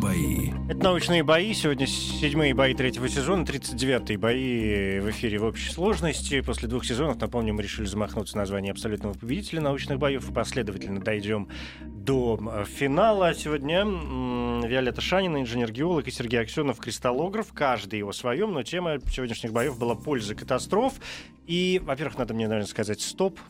бои. 0.00 0.50
Это 0.68 0.84
научные 0.84 1.24
бои. 1.24 1.52
Сегодня 1.52 1.88
седьмые 1.88 2.54
бои 2.54 2.74
третьего 2.74 3.08
сезона, 3.08 3.42
39-е 3.42 4.18
бои 4.18 5.00
в 5.00 5.10
эфире 5.10 5.38
в 5.38 5.44
общей 5.44 5.68
сложности. 5.72 6.40
После 6.40 6.68
двух 6.68 6.84
сезонов, 6.84 7.20
напомню, 7.20 7.54
мы 7.54 7.64
решили 7.64 7.86
замахнуться 7.86 8.36
название 8.36 8.70
абсолютного 8.70 9.14
победителя 9.14 9.60
научных 9.60 9.98
боев 9.98 10.30
и 10.30 10.32
последовательно 10.32 11.00
дойдем 11.00 11.48
до 11.80 12.38
финала. 12.66 13.34
Сегодня 13.34 13.80
м, 13.80 14.64
Виолетта 14.64 15.00
Шанина, 15.00 15.40
инженер-геолог, 15.40 16.06
и 16.06 16.12
Сергей 16.12 16.40
Аксенов, 16.40 16.78
кристаллограф. 16.78 17.52
Каждый 17.52 17.98
его 17.98 18.12
своем, 18.12 18.52
но 18.52 18.62
тема 18.62 19.00
сегодняшних 19.10 19.52
боев 19.52 19.76
была 19.76 19.96
польза 19.96 20.36
катастроф. 20.36 21.00
И, 21.48 21.82
во-первых, 21.84 22.16
надо 22.16 22.32
мне, 22.32 22.46
наверное, 22.46 22.68
сказать 22.68 23.00
стоп. 23.00 23.40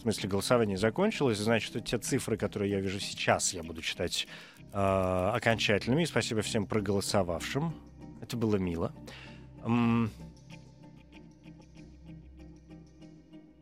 В 0.00 0.02
смысле, 0.02 0.30
голосование 0.30 0.78
закончилось. 0.78 1.36
Значит, 1.36 1.84
те 1.84 1.98
цифры, 1.98 2.38
которые 2.38 2.70
я 2.70 2.80
вижу 2.80 2.98
сейчас, 2.98 3.52
я 3.52 3.62
буду 3.62 3.82
читать 3.82 4.26
э, 4.72 5.30
окончательными. 5.34 6.04
И 6.04 6.06
спасибо 6.06 6.40
всем 6.40 6.64
проголосовавшим. 6.64 7.74
Это 8.22 8.34
было 8.38 8.56
мило. 8.56 8.94
М, 9.62 10.10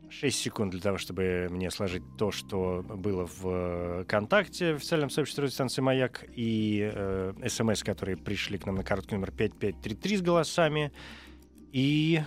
Шесть 0.09 0.39
секунд 0.39 0.71
для 0.71 0.79
того, 0.79 0.97
чтобы 0.97 1.49
мне 1.51 1.69
сложить 1.71 2.03
то, 2.17 2.31
что 2.31 2.85
было 2.87 3.27
в 3.27 4.03
ВКонтакте, 4.05 4.75
в 4.75 4.77
официальном 4.77 5.09
сообществе 5.09 5.43
радиостанции 5.43 5.81
«Маяк», 5.81 6.23
и 6.33 6.89
э, 6.89 7.33
смс, 7.49 7.83
которые 7.83 8.15
пришли 8.15 8.57
к 8.57 8.65
нам 8.65 8.75
на 8.75 8.85
короткий 8.85 9.15
номер 9.15 9.31
5533 9.31 10.17
с 10.17 10.21
голосами. 10.21 10.93
И... 11.73 12.21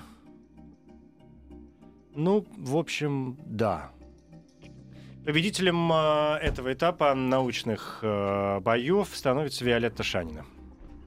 Ну, 2.15 2.47
в 2.59 2.77
общем, 2.77 3.39
да. 3.47 3.91
Победителем 5.25 5.93
э, 5.93 6.39
этого 6.43 6.73
этапа 6.73 7.15
научных 7.15 8.01
э, 8.03 8.59
боев 8.61 9.09
становится 9.13 9.65
Виолетта 9.65 10.03
Шанина. 10.03 10.45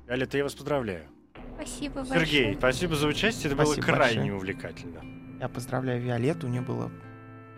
Виолетта, 0.08 0.38
я 0.38 0.44
вас 0.44 0.56
поздравляю. 0.56 1.04
Спасибо 1.56 2.06
Сергей, 2.06 2.46
большое. 2.46 2.56
спасибо 2.56 2.96
за 2.96 3.08
участие. 3.08 3.48
Это 3.48 3.56
было 3.58 3.66
Спасибо 3.74 3.86
крайне 3.88 4.16
большое. 4.32 4.36
увлекательно. 4.38 5.02
Я 5.40 5.50
поздравляю 5.50 6.02
Виолетту, 6.02 6.48
у 6.48 6.50
нее 6.50 6.62
было, 6.62 6.90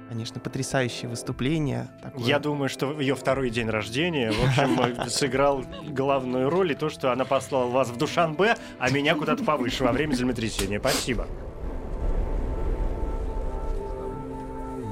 конечно, 0.09 0.39
потрясающее 0.39 1.07
выступление. 1.07 1.89
такое. 2.01 2.25
Я 2.25 2.39
думаю, 2.39 2.69
что 2.69 2.99
ее 2.99 3.15
второй 3.15 3.51
день 3.51 3.69
рождения, 3.69 4.31
в 4.31 4.43
общем, 4.43 4.79
э, 4.79 5.09
сыграл 5.09 5.63
главную 5.89 6.49
роль 6.49 6.71
и 6.71 6.75
то, 6.75 6.89
что 6.89 7.11
она 7.11 7.23
послала 7.25 7.69
вас 7.69 7.89
в 7.89 7.97
Душанбе, 7.97 8.55
а 8.79 8.89
меня 8.89 9.13
куда-то 9.13 9.43
повыше 9.43 9.83
во 9.83 9.91
время 9.91 10.13
землетрясения. 10.13 10.79
Спасибо. 10.79 11.27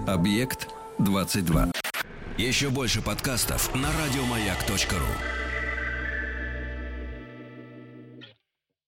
Объект 0.07 0.67
22. 0.99 1.71
Еще 2.37 2.69
больше 2.69 3.01
подкастов 3.01 3.73
на 3.75 3.89
радиомаяк.ру. 3.91 5.44